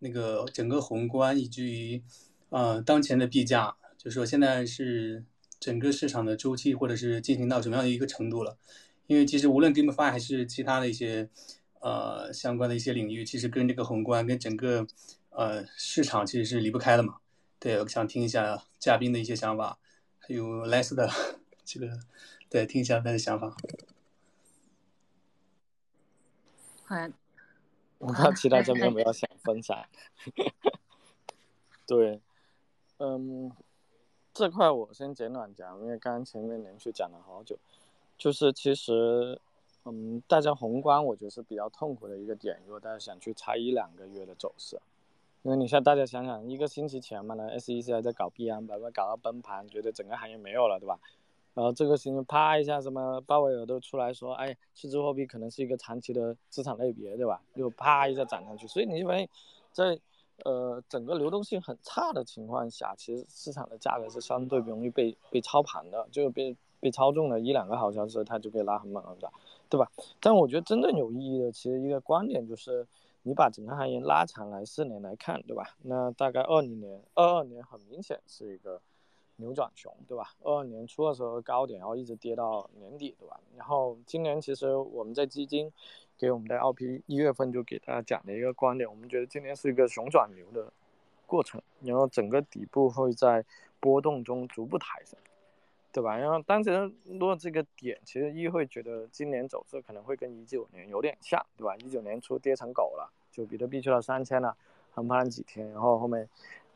[0.00, 2.02] 那个整个宏观以及于
[2.50, 5.24] 呃当前的币价，就是说现在是。
[5.62, 8.58] 整个市场的周期，或者是进行到什么样的一个程度了？
[9.06, 11.28] 因为其实无论 GameFi 还是其他的一些
[11.78, 14.84] 呃相关的一些领域，其实跟这个宏观跟整个
[15.30, 17.18] 呃市场其实是离不开的嘛。
[17.60, 19.78] 对，我想听一下嘉宾的一些想法，
[20.18, 21.08] 还有 Les 的
[21.64, 22.00] 这个，
[22.50, 23.56] 对，听一下他的想法。
[26.86, 26.96] 好，
[27.98, 29.78] 我看其他这边没有想分享。
[31.86, 32.20] 对，
[32.98, 33.52] 嗯。
[34.34, 37.56] 这块我先简短讲，因为刚刚前面连续讲了好久，
[38.16, 39.38] 就是其实，
[39.84, 44.80] 嗯，大家宏观我觉得是比较痛苦的一个点，如果大家想去猜一两个月的走势，
[45.42, 50.98] 因为你像大家想想，一个星期前嘛，呢 SEC 还在搞币安，把它搞到崩盘，觉得整个行业没有了，对吧？
[51.54, 57.42] 然后这个星期啪一下，什么鲍威尔都出来说，哎，数字货币可能是一个长期的资产类别，对吧？
[57.54, 59.28] 又啪一下涨上去，所以你就发现，
[59.72, 59.98] 在
[60.44, 69.30] 呃，整个流动性很差的情况下，其实市场的价格是相对容易被被操盘的，就被被操纵了一两个好消息，它就可以拉很猛的，
[69.68, 69.90] 对吧？
[70.20, 72.86] 但我觉得真正有意义的，其实一个观点就是，
[73.22, 75.76] 你把整个行业拉长来四年来看，对吧？
[75.82, 78.80] 那大概二零年、二二年很明显是一个
[79.42, 80.30] 扭转熊，对吧？
[80.42, 83.38] 二二年初的时候高点，然后一直跌到年底，对吧？
[83.58, 85.70] 然后今年其实我们在基金。
[86.18, 90.72] 给我们的 LP 一月份就给大家讲的一个观点，我们觉得今年是一个熊转牛的
[91.26, 93.44] 过程，然后整个底部会在
[93.80, 95.18] 波动中逐步抬升，
[95.90, 96.16] 对吧？
[96.16, 101.74] 然后当时落这个点，其实一会觉得今年走势可能会跟一九年有点像，对吧？
[101.78, 104.56] 一九年初跌成狗了，就比特币去到三千了，
[104.92, 106.28] 横盘几天，然后后面，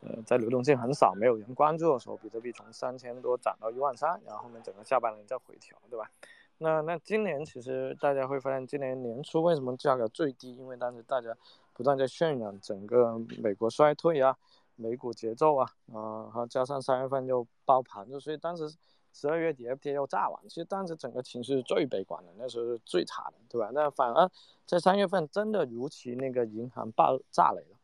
[0.06, 6.10] 呃，在流动性很少、没有人关注的时候，比特币从三千多涨到一万三，然后后面整个下半年再回调，对吧？
[6.58, 10.54] 那那今年其实大家会发现，今年年初为什么价格最低？
[10.56, 11.36] 因为当时大家
[11.74, 14.36] 不断在渲染整个美国衰退啊，
[14.76, 18.74] 美股节奏啊，啊，然后加上三月份又爆盘，就所以当时
[19.12, 23.70] 十二月底 FT 又炸完，其实当时整个情绪是最悲观的，那时候是最差的，对吧？
[23.74, 24.30] 那反而
[24.64, 27.75] 在三月份真的如其那个银行爆炸雷了，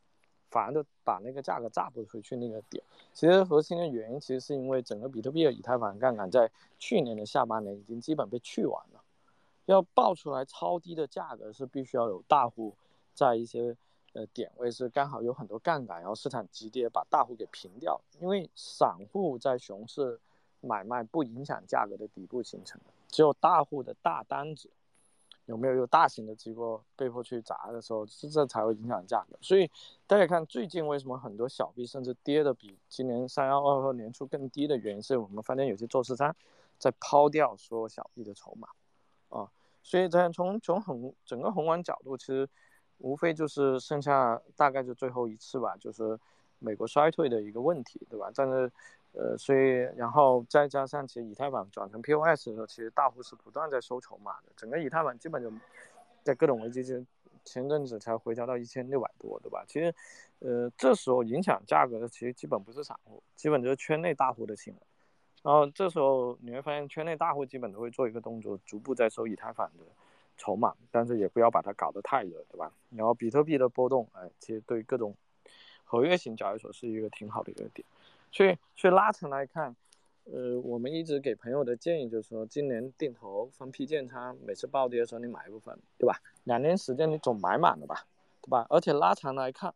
[0.53, 2.85] 反而就把那个价格炸不回去那个点。
[3.15, 9.03] 其实核心的原因其实是因为整个比特币的以太坊杠杆在去年的下半年已经基本被去完了，
[9.65, 12.75] 要爆出来超低的价格是必须要有大户
[13.15, 13.75] 在一些
[14.13, 17.99] 呃点位是刚好有很多杠杆，然后市场急跌把大户给平掉。
[18.21, 20.21] 因为散户在熊市
[20.61, 22.79] 买卖不影响价格的底部形成，
[23.09, 24.69] 只有大户的大单子。
[25.47, 29.37] 有没有有大型的机构被迫去砸的时候，这这才会影响价格。
[29.41, 29.69] 所以
[30.07, 36.35] 大家看最近为什么很多小币甚至跌的比今年三幺二二年初更低的原因，是我们发现有些做市商
[36.79, 38.69] 在抛掉所有小币的筹码
[39.29, 39.51] 啊。
[39.83, 42.49] 所以在从从宏整个宏观角度，其实
[42.99, 46.19] 无非就是剩下大概就最后一次吧，就是
[46.59, 48.31] 美国衰退的一个问题，对吧？
[48.35, 48.71] 但是。
[49.13, 55.53] 呃，所以然后再加上其实以太坊转成 POS 的时候，其实大户是不断在收筹码的，整个以太坊基本就
[56.23, 57.05] 在各种危机之
[57.45, 59.65] 前阵子才回调到一千六百多，对吧？
[59.67, 59.95] 其实，
[60.39, 64.81] 呃，这时候影响价格的其实基本不是散户，基本就是圈内大户的行为。
[65.43, 69.85] 然后这时候你会发现，圈内大户基本都会做一个动作，逐步在收以太坊的
[70.37, 72.73] 筹码，但是也不要把它搞得太热，对吧？
[72.91, 75.15] 然后比特币的波动，哎，其实对各种
[75.85, 77.85] 合约型交易所是一个挺好的一个点。
[78.33, 79.77] 去去，拉长来看，
[80.25, 86.19] 呃，我们一直给朋友的建议就是说，今年定投分批建仓，每次暴跌的时候你买一部分，对吧？
[86.45, 88.07] 两年时间你总买满了吧，
[88.41, 88.67] 对吧？
[88.71, 89.75] 而且拉长来看，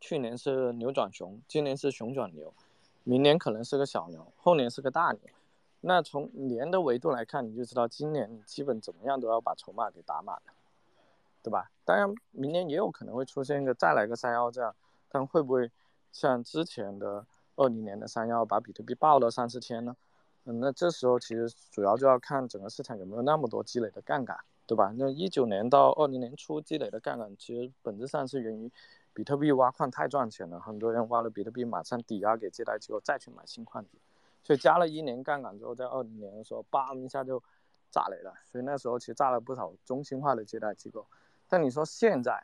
[0.00, 2.54] 去年是牛转熊，今年是熊转牛，
[3.04, 5.20] 明年可能是个小牛，后年是个大牛。
[5.82, 10.54] 那从年的维度来看，你就知道今年基本怎么样都要把筹码给打满了，
[11.42, 11.70] 对吧？
[11.84, 14.74] 当然，明年也有可能会出现一个再来个三幺这样，
[15.10, 15.70] 但会不会
[16.10, 17.26] 像之前的？
[17.58, 19.96] 二零年的三幺把比特币爆了三四千呢，
[20.44, 24.94] 嗯，那这时候其实主要就要看整个市场有没有那么多积累的杠杆，对吧？
[24.96, 28.70] 那一九年到二零年初积累的杠杆，其实本质上是源于
[29.12, 33.84] 比特币挖矿太赚钱了，很多人挖了比特币马上抵押给借贷机构再去买新矿，
[34.44, 37.42] 所以加了一年杠杆之后，在二零年的时候，bang 一下就
[37.90, 41.04] 炸雷了，所以那时候其实炸了不少中心化的借贷机构。
[41.48, 42.40] 但你说现在，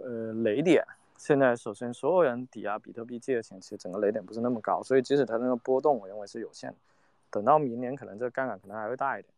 [0.00, 0.86] 呃，雷点？
[1.18, 6.76] 现在首先，所有人抵押比特币借的钱，其实整个雷点不是那么高，所以即使它那个波动，我认为是有限的。
[7.30, 9.32] 等到明年，可能这个杠杆可能还会大一点。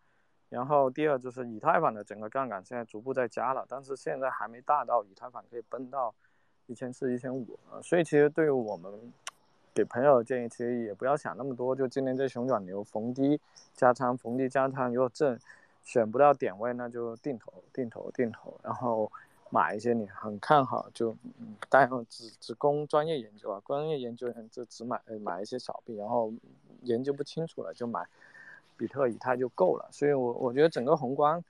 [0.49, 6.13] 然后第二就是以太坊的整个杠杆现在逐步在加了，但是现在还没大到以太坊可以奔到
[6.67, 7.81] 一千四、一千五啊。
[7.81, 8.93] 所以其实对于我们
[9.73, 13.41] 给朋友的建议，其实也不要想那么多，就今年这熊转牛逢低
[13.75, 15.39] 加仓，逢低加仓，如果这
[15.85, 19.11] 选不到点位，那就定投、定投、定投，然后。
[19.51, 21.17] 买一些你很看好，就
[21.71, 26.33] 当然只只供专业研究啊，专业研究员就只买买一些小币，然后
[26.83, 28.07] 研究不清楚了就买
[28.77, 29.89] 比特以太就够了。
[29.91, 31.43] 所以，我我觉得整个宏观，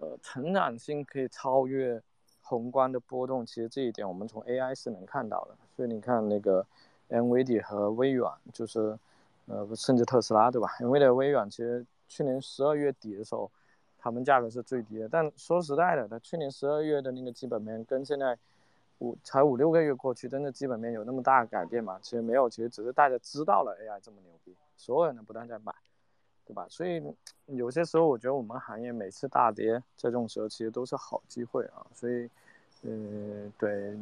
[0.00, 2.00] 呃，成长性可以超越
[2.42, 3.46] 宏观的波动。
[3.46, 5.56] 其实这一点我们从 AI 是能看到的。
[5.74, 6.66] 所以你看那个
[7.08, 8.98] NVIDIA 和微软，就是
[9.46, 13.50] 呃甚至特斯拉对吧？NVIDIA、微软其实去年十二月底的时候。
[13.98, 18.38] 他们价格是最低的，但说实在的，它去年十二月的那个基本面跟现在
[18.98, 21.98] 五才五六个月过去，真的基本面有那么大的改变吗？
[22.00, 25.74] 其实没有，其实只是大家知道了 AI 这么牛逼，所有人都不断在买，
[26.46, 26.66] 对吧？
[26.68, 27.02] 所以
[27.46, 31.86] 有些时候我觉得我们行业每次大跌在这种时候，其实都是好机会啊。
[31.94, 32.30] 所以，
[32.82, 33.96] 呃，对，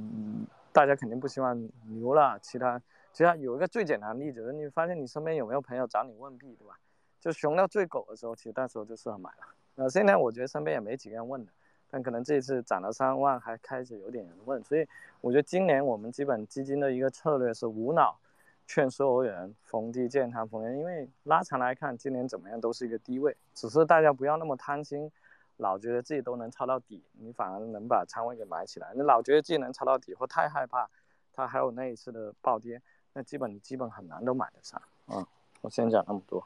[0.73, 2.39] 大家肯定不希望牛了。
[2.41, 2.81] 其他，
[3.13, 6.79] 其实有一个最简单的例子，你发现你身边有没有朋友找你问币，对吧？
[7.21, 9.47] 就熊到最狗的时候，其实那时候就适合买了。
[9.77, 11.53] 呃，现在我觉得身边也没几个人问的，
[11.91, 14.87] 但可能这一次涨了三万，还开始有点人问，所以
[15.21, 18.19] 我觉得今年我们基本基金的一个策略是无脑
[18.67, 25.13] 劝所有人逢低建仓逢低，因为拉长来看，今年怎么样都是一个低位，只是大家不要那么贪心，
[25.59, 28.93] 老觉得自己都能抄到底，你反而能把仓位给买起来。
[28.95, 30.89] 你老觉得自己能抄到底，或太害怕
[31.33, 32.81] 它还有那一次的暴跌，
[33.13, 34.81] 那基本基本很难都买得上。
[35.09, 35.25] 嗯，
[35.61, 36.43] 我先讲那么多。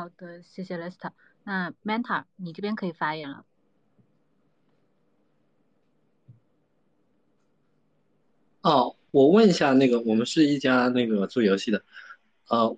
[0.00, 1.10] 好的，谢谢 Lester。
[1.44, 3.44] 那 Manta，你这边可以发言了。
[8.62, 11.84] 哦，我问一下，那个我们是一家那个做游戏的，
[12.48, 12.74] 呃，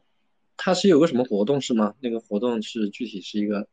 [0.57, 1.95] 它是有个什么活动是吗？
[2.01, 3.69] 那个活动是具体是一个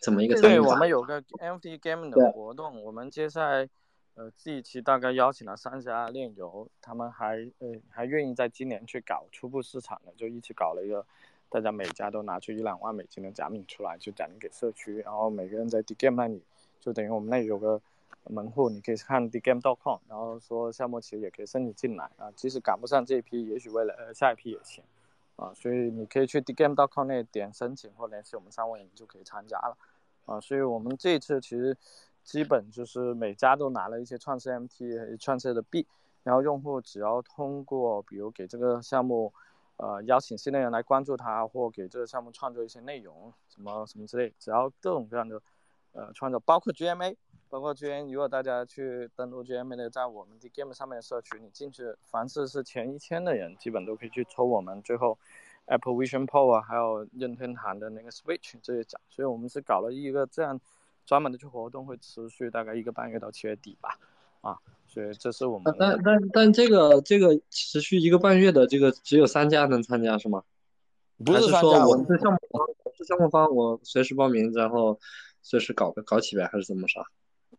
[0.00, 0.40] 怎么一个？
[0.40, 3.68] 对我们有个 NFT Game 的活动，我们接下来
[4.14, 11.06] 呃这一期大概邀请了三家链游，他们还呃还愿意在今年去搞初步市场的，就一起搞了一个。
[11.54, 16.42] 大家每家都拿出一两万美金的奖品出来，就奖励给社区，然后每个人在 D Game 那里，
[16.80, 17.80] 就等于我们那里有个
[18.24, 24.82] 门户，你可以看 D Game.com，然后说项目其实也可以申请进来啊，即使赶不上这一批，也许为了呃下一批也行
[25.36, 29.78] 啊，所以你可以去 D Game.com 那点申请或联系我们三位，你就可以参加了
[30.26, 31.76] 啊，所以我们这次其实
[32.24, 35.86] 基本就是每家都拿了一些创世 MT 创世的币，
[36.24, 39.32] 然后用户只要通过比如给这个项目。
[39.76, 45.40] 呃，邀请新的人来关注他，或给这个项目创作一些内容，什么什么之类，只要各种各样的，
[45.92, 47.16] 呃，创作，包括 GMA，
[47.48, 55.18] 包括 GMA，如果大家去登录 GMA 的，在我们的 Game 上面的社区，你进去，凡是是前一千的人，基本都可以去抽我们最后
[55.66, 60.60] Apple Vision Pro 啊，还有任天堂的那个 Switch 这些奖，所以我们是搞了一个这样
[61.04, 63.98] 专门的去活动，会持续大概一个半月到七月底吧，
[64.44, 64.58] 啊。
[64.86, 70.44] 所以这是我们，但但但这个这个持续一个半月的这个只有三家能参加是吗？
[71.24, 72.66] 不是说我是项目方，
[72.96, 74.96] 是项目方，我随时报名，然后
[75.42, 77.04] 随时搞搞起呗，还是怎么啥？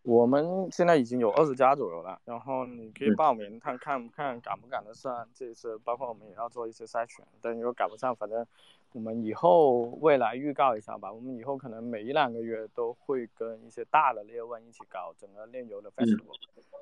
[0.03, 8.45] 我们现在已经有二十家左右了，然后你可以报名，看看看赶不赶得上这次，包括我们也要做一些筛选，但如果赶不上，反正。
[8.95, 16.33] 我们以后未来预告一下吧，我们以后可能每一两个月都会跟一些大的猎问一起搞整个炼油的 festival，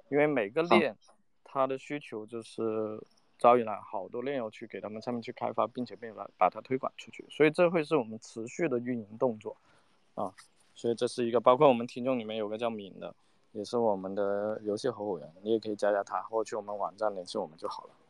[0.09, 0.95] 因为每个链
[1.43, 3.01] 它的需求就是
[3.39, 9.57] 招引了好多炼油去给他们上面去开发，并且并把把它推广出去，所以这会是我们持续的运营动作
[10.13, 10.31] 啊，
[10.75, 13.15] 所以这是一个，包括我们听众里面有个叫敏的，
[13.53, 18.02] 也是我们的游戏合伙人，你也可以加加他，或去我们网站联系我们就好了，嗯。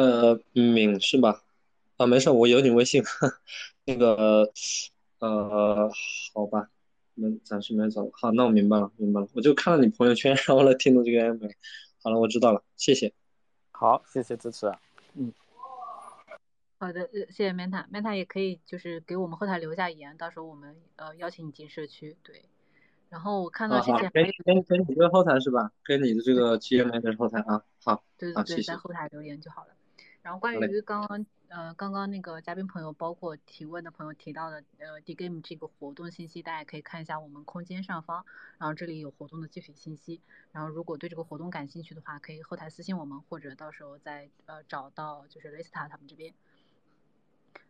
[0.00, 1.42] 呃，敏是吧？
[1.96, 3.02] 啊，没事，我有你微信。
[3.84, 4.48] 那个，
[5.18, 5.90] 呃，
[6.32, 6.70] 好吧，
[7.14, 8.08] 那暂时没找。
[8.12, 9.26] 好，那我明白了，明白了。
[9.34, 11.38] 我就看了你朋友圈， 然后来听的这个 M。
[12.00, 13.12] 好了，我知道了，谢谢。
[13.72, 14.72] 好，谢谢支持。
[15.14, 15.32] 嗯。
[16.78, 22.16] 好的，谢谢 Manta，Manta 也可以就是给我们后台留下言，到时候我们呃邀请你进社区。
[22.22, 22.44] 对。
[23.08, 25.72] 然后我看到之前跟跟跟你这个后台是吧？
[25.82, 27.64] 跟你的这个 GM 的后台啊。
[27.82, 28.04] 好。
[28.16, 29.70] 对对对，在后台留言就好了。
[30.28, 38.26] 然后关于刚刚呃刚刚那个嘉宾朋友，包括提问的朋友提到的呃 D Game 这个活动信息，大家可以看一下我们空间上方，
[38.58, 40.20] 然后这里有活动的具体信息。
[40.52, 46.34] 然后如果对这个活动感兴趣的话，可以后台私信我们，或者到时候再呃找到就是 Lista 他们这边。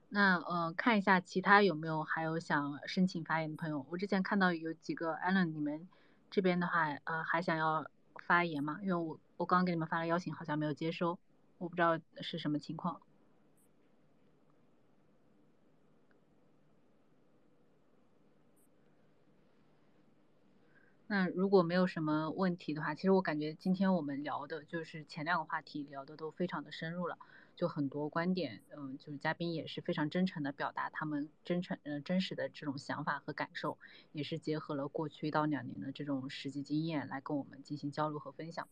[0.08, 5.88] 那呃看一下其他有没有还有想申请发言的朋友，我之前看到有几个 Allen，你们
[6.28, 7.88] 这边的话呃还想要
[8.26, 8.80] 发言吗？
[8.82, 11.16] 因为我我刚刚给你们发了邀请，好像没有接收。
[11.58, 13.00] 我不知道是什么情况。
[21.10, 27.16] 那如果没有什么问题的话，其实我感觉今天我们聊的就是前两个话题聊的都非常的深入了，
[27.56, 33.78] 就很多观点，嗯，就是嘉宾也是非常真诚的表达他们真诚、嗯真实的这种想法和感受，
[34.12, 38.68] 也是结合了过去一到两年的这种实际经验来跟我们进行交流和分享。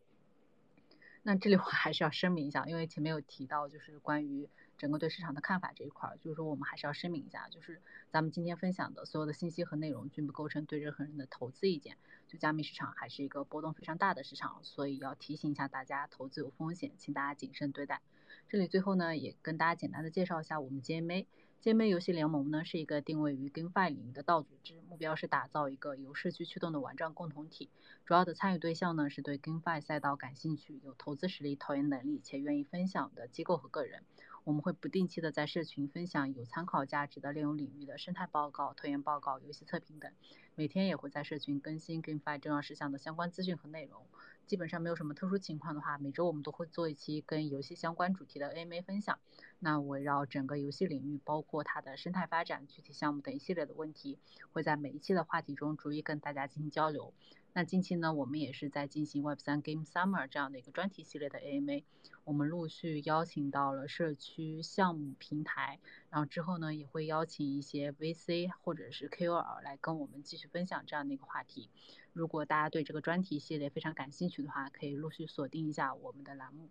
[1.27, 4.49] 那这里我还是要声明一下，因为前面有提到，就是关于
[4.79, 11.97] 整个对市场的看法这一块儿，就是说我们还是要声明一下，就是咱们今天分享的所有的信息和内容均不构成对任何人的投资意见。
[12.29, 18.03] 就加密市场还是一个波动非常大的市场，所以要提醒一下大家，投资有风险，请大家谨慎对待。
[18.49, 21.27] 这里最后呢，也跟大家简单的介绍一下我们 GMA。
[21.61, 27.71] 界面游戏联盟呢是一个定位于 GameFi 领域的道组织，目标是打造一个由社区驱动的玩转共同体。
[28.05, 34.05] 主要的参与对象呢是对 GameFi 赛道感兴趣、有投资实力、投研能力且愿意分享的机构和个人。
[34.45, 40.13] 我们会不定期的在社群分享有参考价值的内容领域的生态报告、投研报告、游戏测评等。
[40.55, 44.07] 每天也会在社群更新 GameFi 重要事项的相关资讯和内容。
[44.47, 49.19] 基本上没有什么特殊情况的话，每周我们都会做一期跟游戏相关主题的 AMA 分享。
[49.59, 54.19] 那围绕整个游戏领域，包括它的生态发展、具体项目等一系列的问题，
[54.53, 57.13] 会在每一期的话题中逐一跟大家进行交流。
[57.57, 61.85] 那近期呢，我们也是在进行 Web3 Game Summer 这样的一个专题系列的 AMA。
[62.25, 65.81] 我们陆续邀请到了社区项目平台，
[66.11, 71.71] 然后之后呢，也会邀请一些 VC 或者是 KOL 来跟我们继续分享这样的一个话题。
[72.13, 76.69] 如果大家对这个专题系列非常感兴趣的话，可以陆续锁定一下我们的栏目。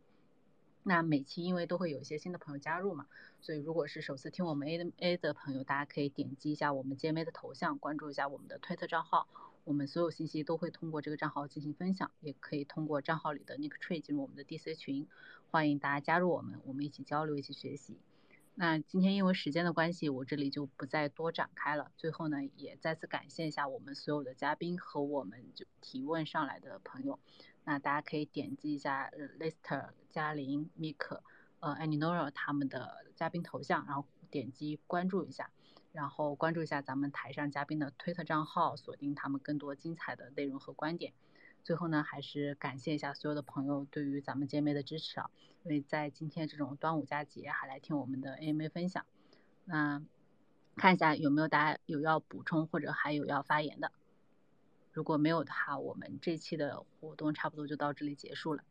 [0.84, 3.08] 那每期因为都会有一些新的朋友加入嘛，
[3.42, 9.28] 所以如果是首次听我们 A A 的朋友，大家可以点击一下我们 J M A 的头像，关注一下我们的推特账号，
[9.66, 15.08] 我们所有信息都会通过这个账号进行分享，也可以通过账号里的 Nick Tree 进入我们的 D C 群，
[15.50, 17.98] 欢迎大家加入我们，我们一起交流，一起学习。
[18.54, 21.92] 那今天因为时间的关系，我这里就不再多展开了。
[21.98, 27.20] 最后呢，也再次感谢一下我们所有的嘉宾和我们就提问上来的朋友。
[27.64, 31.22] 那大家可以点击一下 Lister、嘉玲、Mike、
[31.60, 35.50] 呃 Aninora 他们的嘉宾头像，然后点击关注一下，
[35.96, 41.14] 然后关注一下咱们台上嘉宾的推特账号，锁定他们更多精彩的内容和观点。
[41.64, 45.32] 最后呢，还是感谢一下所有的朋友对于咱们姐妹的支持啊！
[45.64, 49.06] 因为在今天这种端午佳节还来听我们的 AMA 分享，
[49.64, 50.04] 那
[50.76, 53.94] 看一下有没有大家有要补充或者还有要发言的。
[54.92, 58.66] 如果没有的话，我们这期的活动差不多就到这里结束了。